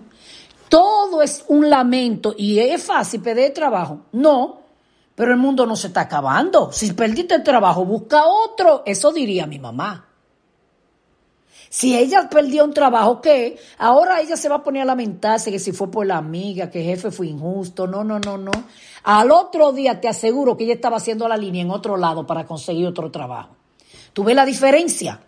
Todo 0.69 1.21
es 1.21 1.43
un 1.47 1.69
lamento 1.69 2.35
y 2.37 2.59
es 2.59 2.83
fácil 2.83 3.21
perder 3.21 3.47
el 3.47 3.53
trabajo. 3.53 4.01
No, 4.11 4.59
pero 5.15 5.31
el 5.31 5.37
mundo 5.37 5.65
no 5.65 5.75
se 5.75 5.87
está 5.87 6.01
acabando. 6.01 6.71
Si 6.71 6.93
perdiste 6.93 7.35
el 7.35 7.43
trabajo, 7.43 7.83
busca 7.83 8.25
otro. 8.25 8.83
Eso 8.85 9.11
diría 9.11 9.45
mi 9.47 9.59
mamá. 9.59 10.08
Si 11.69 11.95
ella 11.95 12.27
perdió 12.29 12.65
un 12.65 12.73
trabajo, 12.73 13.21
¿qué? 13.21 13.59
Ahora 13.77 14.19
ella 14.21 14.35
se 14.35 14.49
va 14.49 14.55
a 14.55 14.63
poner 14.63 14.81
a 14.81 14.85
lamentarse 14.85 15.51
que 15.51 15.59
si 15.59 15.71
fue 15.71 15.91
por 15.91 16.05
la 16.05 16.17
amiga, 16.17 16.71
que 16.71 16.79
el 16.79 16.85
jefe 16.85 17.11
fue 17.11 17.27
injusto. 17.27 17.85
No, 17.85 18.03
no, 18.03 18.19
no, 18.19 18.39
no. 18.39 18.51
Al 19.03 19.31
otro 19.31 19.71
día 19.71 20.01
te 20.01 20.07
aseguro 20.07 20.57
que 20.57 20.63
ella 20.63 20.73
estaba 20.73 20.97
haciendo 20.97 21.27
la 21.27 21.37
línea 21.37 21.61
en 21.61 21.69
otro 21.69 21.95
lado 21.95 22.25
para 22.25 22.45
conseguir 22.45 22.87
otro 22.87 23.11
trabajo. 23.11 23.55
¿Tú 24.13 24.23
ves 24.23 24.35
la 24.35 24.45
diferencia? 24.45 25.21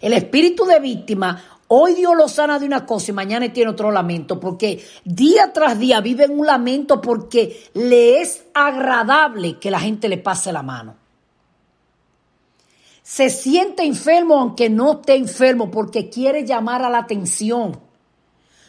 El 0.00 0.12
espíritu 0.12 0.64
de 0.64 0.78
víctima, 0.78 1.42
hoy 1.66 1.94
Dios 1.94 2.14
lo 2.16 2.28
sana 2.28 2.60
de 2.60 2.66
una 2.66 2.86
cosa 2.86 3.10
y 3.10 3.14
mañana 3.14 3.52
tiene 3.52 3.72
otro 3.72 3.90
lamento, 3.90 4.38
porque 4.38 4.84
día 5.04 5.52
tras 5.52 5.78
día 5.80 6.00
vive 6.00 6.24
en 6.24 6.38
un 6.38 6.46
lamento 6.46 7.00
porque 7.00 7.70
le 7.74 8.20
es 8.20 8.44
agradable 8.54 9.58
que 9.58 9.72
la 9.72 9.80
gente 9.80 10.08
le 10.08 10.18
pase 10.18 10.52
la 10.52 10.62
mano 10.62 11.05
se 13.06 13.30
siente 13.30 13.84
enfermo 13.84 14.40
aunque 14.40 14.68
no 14.68 14.94
esté 14.94 15.14
enfermo 15.14 15.70
porque 15.70 16.10
quiere 16.10 16.44
llamar 16.44 16.82
a 16.82 16.90
la 16.90 16.98
atención. 16.98 17.78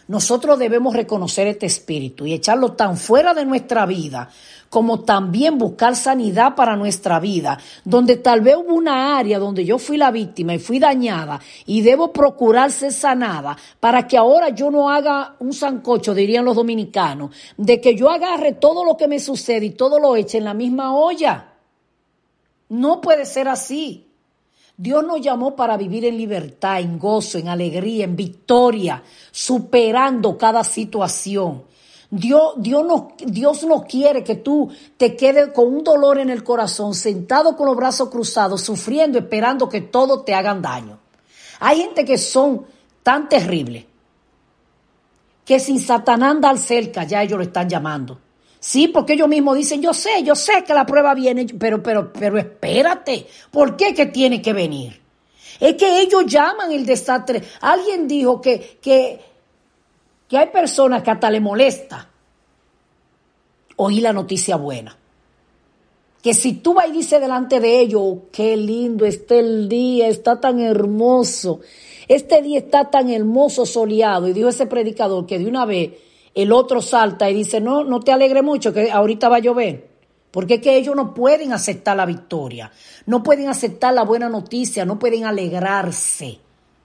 Nosotros 0.08 0.60
debemos 0.60 0.96
reconocer 0.96 1.48
este 1.48 1.66
espíritu 1.66 2.24
y 2.28 2.34
echarlo 2.34 2.74
tan 2.74 2.98
fuera 2.98 3.34
de 3.34 3.46
nuestra 3.46 3.88
vida 3.88 4.30
como 4.70 5.00
también 5.00 5.58
buscar 5.58 5.96
sanidad 5.96 6.54
para 6.54 6.76
nuestra 6.76 7.20
vida, 7.20 7.58
donde 7.84 8.18
tal 8.18 8.42
vez 8.42 8.58
hubo 8.58 8.76
una 8.76 9.18
área 9.18 9.40
donde 9.40 9.66
yo 9.66 9.80
fui 9.80 9.98
la 9.98 10.12
víctima 10.12 10.54
y 10.54 10.60
fui 10.60 10.78
dañada 10.78 11.40
y 11.66 11.82
debo 11.82 12.14
procurar 12.14 12.72
ser 12.72 12.94
sanada 12.94 13.58
para 13.80 14.08
que 14.08 14.18
ahora 14.18 14.50
yo 14.50 14.70
no 14.70 14.92
haga 14.92 15.36
un 15.40 15.52
sancocho, 15.52 16.14
dirían 16.14 16.46
los 16.46 16.56
dominicanos, 16.56 17.32
de 17.58 17.82
que 17.82 17.96
yo 17.96 18.12
agarre 18.12 18.52
todo 18.54 18.86
lo 18.86 18.98
que 18.98 19.08
me 19.08 19.20
sucede 19.20 19.66
y 19.66 19.72
todo 19.72 19.98
lo 19.98 20.16
eche 20.16 20.38
en 20.38 20.44
la 20.44 20.54
misma 20.54 20.96
olla. 20.96 21.54
No 22.70 23.02
puede 23.02 23.26
ser 23.26 23.48
así. 23.48 24.07
Dios 24.80 25.04
nos 25.04 25.20
llamó 25.20 25.56
para 25.56 25.76
vivir 25.76 26.06
en 26.06 26.18
libertad, 26.18 26.80
en 26.80 27.00
gozo, 27.00 27.40
en 27.40 27.48
alegría, 27.48 28.06
en 28.06 28.16
victoria, 28.16 29.02
superando 29.32 30.38
cada 30.38 30.64
situación. 30.64 31.64
Dios, 32.12 32.54
Dios, 32.58 32.86
no, 32.86 33.10
Dios 33.18 33.64
no 33.64 33.84
quiere 33.84 34.24
que 34.24 34.36
tú 34.36 34.70
te 34.96 35.16
quedes 35.16 35.50
con 35.50 35.74
un 35.74 35.84
dolor 35.84 36.20
en 36.20 36.30
el 36.30 36.44
corazón, 36.44 36.94
sentado 36.94 37.58
con 37.58 37.66
los 37.66 37.76
brazos 37.76 38.10
cruzados, 38.10 38.62
sufriendo, 38.62 39.18
esperando 39.18 39.68
que 39.68 39.82
todo 39.82 40.22
te 40.22 40.36
hagan 40.36 40.62
daño. 40.62 41.00
Hay 41.60 41.80
gente 41.80 42.06
que 42.06 42.20
son 42.20 42.66
tan 43.02 43.28
terribles 43.28 43.86
que 45.44 45.60
sin 45.60 45.80
Satanás 45.80 46.32
andar 46.32 46.58
cerca, 46.60 47.04
ya 47.04 47.24
ellos 47.24 47.38
lo 47.38 47.44
están 47.44 47.68
llamando. 47.68 48.20
Sí, 48.60 48.88
porque 48.88 49.14
ellos 49.14 49.28
mismos 49.28 49.56
dicen, 49.56 49.82
yo 49.82 49.94
sé, 49.94 50.24
yo 50.24 50.36
sé 50.36 50.64
que 50.66 50.74
la 50.74 50.86
prueba 50.86 51.14
viene, 51.14 51.46
pero, 51.60 51.82
pero, 51.82 52.12
pero 52.12 52.38
espérate, 52.38 53.28
¿por 53.52 53.78
qué 53.78 53.94
que 53.94 54.08
tiene 54.08 54.42
que 54.42 54.54
venir? 54.54 55.00
Es 55.60 55.76
que 55.76 56.02
ellos 56.02 56.26
llaman 56.26 56.72
el 56.72 56.86
desastre. 56.86 57.42
Alguien 57.62 58.08
dijo 58.08 58.42
que, 58.42 58.80
que, 58.82 59.20
que 60.28 60.38
hay 60.38 60.48
personas 60.48 61.04
que 61.04 61.12
hasta 61.12 61.30
le 61.30 61.40
molesta 61.40 62.10
oír 63.78 64.04
la 64.04 64.14
noticia 64.14 64.56
buena. 64.56 64.98
Que 66.22 66.34
si 66.34 66.54
tú 66.54 66.74
vas 66.74 66.90
y 66.90 66.92
dices 66.92 67.22
delante 67.22 67.60
de 67.60 67.80
ellos, 67.80 68.02
oh, 68.04 68.22
qué 68.32 68.58
lindo 68.58 69.06
está 69.06 69.36
el 69.36 69.70
día, 69.70 70.08
está 70.08 70.42
tan 70.42 70.60
hermoso, 70.60 71.62
este 72.08 72.42
día 72.42 72.60
está 72.60 72.90
tan 72.90 73.10
hermoso 73.10 73.66
soleado, 73.66 74.28
y 74.28 74.34
dijo 74.34 74.50
ese 74.50 74.66
predicador 74.66 75.26
que 75.26 75.40
de 75.40 75.46
una 75.46 75.66
vez 75.66 75.92
el 76.38 76.52
otro 76.52 76.84
salta 76.84 77.28
y 77.32 77.34
dice, 77.34 77.60
no, 77.60 77.84
no 77.84 78.00
te 78.00 78.12
alegre 78.12 78.44
mucho, 78.44 78.72
que 78.72 78.92
ahorita 78.92 79.28
va 79.28 79.38
a 79.38 79.40
llover. 79.40 79.90
Porque 80.30 80.56
es 80.56 80.62
que 80.62 80.78
ellos 80.78 80.96
no 80.96 81.16
pueden 81.16 81.52
aceptar 81.52 81.98
la 81.98 82.06
victoria, 82.06 82.72
no 83.08 83.24
pueden 83.24 83.50
aceptar 83.50 83.96
la 83.96 84.04
buena 84.04 84.30
noticia, 84.30 84.86
no 84.86 85.00
pueden 85.00 85.26
alegrarse. 85.26 86.38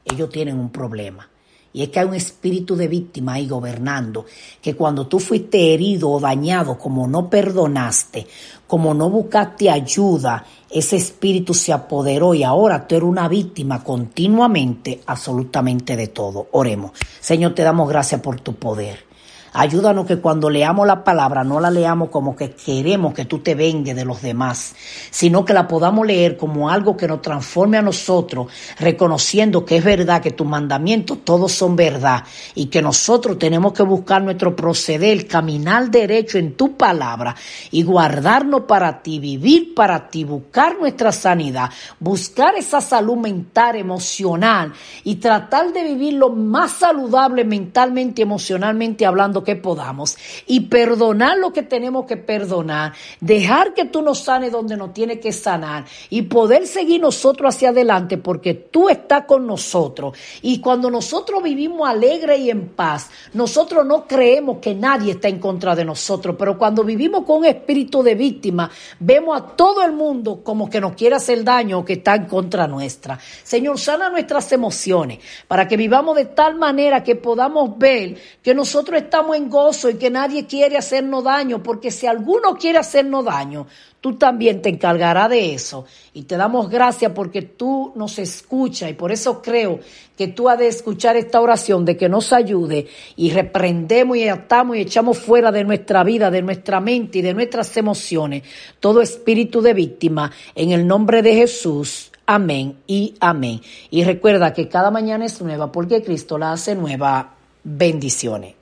Ellos 0.06 0.30
tienen 0.30 0.58
un 0.58 0.70
problema. 0.70 1.28
Y 1.74 1.82
es 1.82 1.90
que 1.90 2.00
hay 2.00 2.06
un 2.06 2.14
espíritu 2.14 2.76
de 2.76 2.88
víctima 2.88 3.34
ahí 3.34 3.46
gobernando, 3.46 4.24
que 4.62 4.74
cuando 4.74 5.06
tú 5.06 5.20
fuiste 5.20 5.74
herido 5.74 6.08
o 6.08 6.18
dañado, 6.18 6.78
como 6.78 7.06
no 7.06 7.28
perdonaste, 7.28 8.26
como 8.66 8.94
no 8.94 9.10
buscaste 9.10 9.68
ayuda, 9.68 10.46
ese 10.70 10.96
espíritu 10.96 11.52
se 11.52 11.74
apoderó 11.74 12.32
y 12.32 12.42
ahora 12.42 12.86
tú 12.86 12.94
eres 12.94 13.08
una 13.08 13.28
víctima 13.28 13.84
continuamente, 13.84 15.02
absolutamente 15.04 15.94
de 15.94 16.06
todo. 16.06 16.48
Oremos. 16.52 16.92
Señor, 17.20 17.54
te 17.54 17.62
damos 17.62 17.86
gracias 17.86 18.22
por 18.22 18.40
tu 18.40 18.54
poder. 18.54 19.11
Ayúdanos 19.54 20.06
que 20.06 20.16
cuando 20.16 20.48
leamos 20.48 20.86
la 20.86 21.04
palabra 21.04 21.44
no 21.44 21.60
la 21.60 21.70
leamos 21.70 22.08
como 22.08 22.34
que 22.34 22.52
queremos 22.52 23.12
que 23.12 23.26
tú 23.26 23.40
te 23.40 23.54
vengues 23.54 23.94
de 23.94 24.06
los 24.06 24.22
demás, 24.22 24.74
sino 25.10 25.44
que 25.44 25.52
la 25.52 25.68
podamos 25.68 26.06
leer 26.06 26.38
como 26.38 26.70
algo 26.70 26.96
que 26.96 27.06
nos 27.06 27.20
transforme 27.20 27.76
a 27.76 27.82
nosotros, 27.82 28.46
reconociendo 28.78 29.66
que 29.66 29.76
es 29.76 29.84
verdad 29.84 30.22
que 30.22 30.30
tus 30.30 30.46
mandamientos 30.46 31.18
todos 31.22 31.52
son 31.52 31.76
verdad 31.76 32.24
y 32.54 32.66
que 32.66 32.80
nosotros 32.80 33.38
tenemos 33.38 33.74
que 33.74 33.82
buscar 33.82 34.22
nuestro 34.22 34.56
proceder, 34.56 35.26
caminar 35.26 35.90
derecho 35.90 36.38
en 36.38 36.54
tu 36.54 36.78
palabra 36.78 37.36
y 37.70 37.82
guardarnos 37.82 38.62
para 38.62 39.02
ti, 39.02 39.18
vivir 39.18 39.74
para 39.74 40.08
ti, 40.08 40.24
buscar 40.24 40.78
nuestra 40.78 41.12
sanidad, 41.12 41.68
buscar 42.00 42.54
esa 42.54 42.80
salud 42.80 43.16
mental, 43.16 43.76
emocional 43.76 44.72
y 45.04 45.16
tratar 45.16 45.74
de 45.74 45.84
vivir 45.84 46.14
lo 46.14 46.30
más 46.30 46.72
saludable 46.72 47.44
mentalmente, 47.44 48.22
emocionalmente 48.22 49.04
hablando 49.04 49.41
que 49.44 49.56
podamos 49.56 50.16
y 50.46 50.60
perdonar 50.60 51.38
lo 51.38 51.52
que 51.52 51.62
tenemos 51.62 52.06
que 52.06 52.16
perdonar, 52.16 52.92
dejar 53.20 53.74
que 53.74 53.84
tú 53.86 54.02
nos 54.02 54.20
sanes 54.20 54.52
donde 54.52 54.76
nos 54.76 54.92
tiene 54.92 55.20
que 55.20 55.32
sanar 55.32 55.84
y 56.10 56.22
poder 56.22 56.66
seguir 56.66 57.00
nosotros 57.00 57.54
hacia 57.54 57.70
adelante 57.70 58.18
porque 58.18 58.54
tú 58.54 58.88
estás 58.88 59.24
con 59.24 59.46
nosotros. 59.46 60.16
Y 60.42 60.60
cuando 60.60 60.90
nosotros 60.90 61.42
vivimos 61.42 61.88
alegre 61.88 62.38
y 62.38 62.50
en 62.50 62.68
paz, 62.68 63.10
nosotros 63.32 63.84
no 63.86 64.06
creemos 64.06 64.58
que 64.58 64.74
nadie 64.74 65.12
está 65.12 65.28
en 65.28 65.38
contra 65.38 65.74
de 65.74 65.84
nosotros, 65.84 66.36
pero 66.38 66.58
cuando 66.58 66.84
vivimos 66.84 67.24
con 67.24 67.38
un 67.38 67.44
espíritu 67.46 68.02
de 68.02 68.14
víctima, 68.14 68.70
vemos 68.98 69.40
a 69.40 69.46
todo 69.46 69.82
el 69.84 69.92
mundo 69.92 70.42
como 70.42 70.68
que 70.68 70.80
nos 70.80 70.92
quiere 70.94 71.16
hacer 71.16 71.44
daño 71.44 71.80
o 71.80 71.84
que 71.84 71.94
está 71.94 72.14
en 72.14 72.26
contra 72.26 72.66
nuestra. 72.66 73.18
Señor, 73.42 73.78
sana 73.78 74.10
nuestras 74.10 74.50
emociones 74.52 75.18
para 75.48 75.68
que 75.68 75.76
vivamos 75.76 76.16
de 76.16 76.26
tal 76.26 76.56
manera 76.56 77.02
que 77.02 77.16
podamos 77.16 77.78
ver 77.78 78.16
que 78.42 78.54
nosotros 78.54 79.00
estamos 79.00 79.31
en 79.34 79.48
gozo 79.48 79.90
y 79.90 79.94
que 79.94 80.10
nadie 80.10 80.46
quiere 80.46 80.76
hacernos 80.76 81.24
daño, 81.24 81.62
porque 81.62 81.90
si 81.90 82.06
alguno 82.06 82.54
quiere 82.56 82.78
hacernos 82.78 83.24
daño, 83.24 83.66
tú 84.00 84.16
también 84.16 84.60
te 84.60 84.68
encargarás 84.68 85.30
de 85.30 85.54
eso. 85.54 85.86
Y 86.12 86.22
te 86.22 86.36
damos 86.36 86.68
gracias 86.68 87.12
porque 87.12 87.42
tú 87.42 87.92
nos 87.94 88.18
escuchas 88.18 88.90
y 88.90 88.94
por 88.94 89.12
eso 89.12 89.40
creo 89.40 89.80
que 90.16 90.28
tú 90.28 90.48
has 90.48 90.58
de 90.58 90.68
escuchar 90.68 91.16
esta 91.16 91.40
oración 91.40 91.84
de 91.84 91.96
que 91.96 92.08
nos 92.08 92.32
ayude 92.32 92.88
y 93.16 93.30
reprendemos 93.30 94.16
y 94.16 94.28
atamos 94.28 94.76
y 94.76 94.80
echamos 94.80 95.18
fuera 95.18 95.50
de 95.52 95.64
nuestra 95.64 96.04
vida, 96.04 96.30
de 96.30 96.42
nuestra 96.42 96.80
mente 96.80 97.18
y 97.18 97.22
de 97.22 97.34
nuestras 97.34 97.76
emociones 97.76 98.42
todo 98.80 99.00
espíritu 99.00 99.62
de 99.62 99.74
víctima 99.74 100.32
en 100.54 100.72
el 100.72 100.86
nombre 100.86 101.22
de 101.22 101.34
Jesús. 101.34 102.10
Amén 102.26 102.78
y 102.86 103.14
amén. 103.20 103.60
Y 103.90 104.04
recuerda 104.04 104.52
que 104.52 104.68
cada 104.68 104.90
mañana 104.90 105.24
es 105.24 105.40
nueva 105.40 105.72
porque 105.72 106.02
Cristo 106.02 106.38
la 106.38 106.52
hace 106.52 106.74
nueva. 106.74 107.34
Bendiciones. 107.64 108.61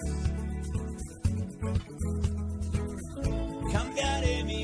Cambiaré 4.01 4.43
mi 4.43 4.60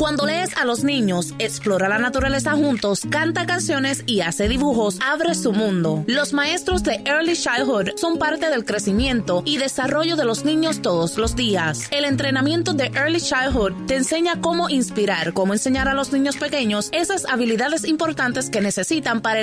Cuando 0.00 0.24
lees 0.24 0.56
a 0.56 0.64
los 0.64 0.82
niños, 0.82 1.34
explora 1.38 1.86
la 1.86 1.98
naturaleza 1.98 2.52
juntos, 2.52 3.02
canta 3.10 3.44
canciones 3.44 4.02
y 4.06 4.22
hace 4.22 4.48
dibujos, 4.48 4.98
abre 5.06 5.34
su 5.34 5.52
mundo. 5.52 6.04
Los 6.06 6.32
maestros 6.32 6.82
de 6.82 7.02
Early 7.04 7.34
Childhood 7.34 7.90
son 7.98 8.16
parte 8.16 8.48
del 8.48 8.64
crecimiento 8.64 9.42
y 9.44 9.58
desarrollo 9.58 10.16
de 10.16 10.24
los 10.24 10.46
niños 10.46 10.80
todos 10.80 11.18
los 11.18 11.36
días. 11.36 11.86
El 11.90 12.06
entrenamiento 12.06 12.72
de 12.72 12.86
Early 12.86 13.20
Childhood 13.20 13.74
te 13.86 13.96
enseña 13.96 14.40
cómo 14.40 14.70
inspirar, 14.70 15.34
cómo 15.34 15.52
enseñar 15.52 15.86
a 15.86 15.92
los 15.92 16.14
niños 16.14 16.38
pequeños 16.38 16.88
esas 16.92 17.26
habilidades 17.26 17.84
importantes 17.84 18.48
que 18.48 18.62
necesitan 18.62 19.20
para 19.20 19.34
el 19.34 19.38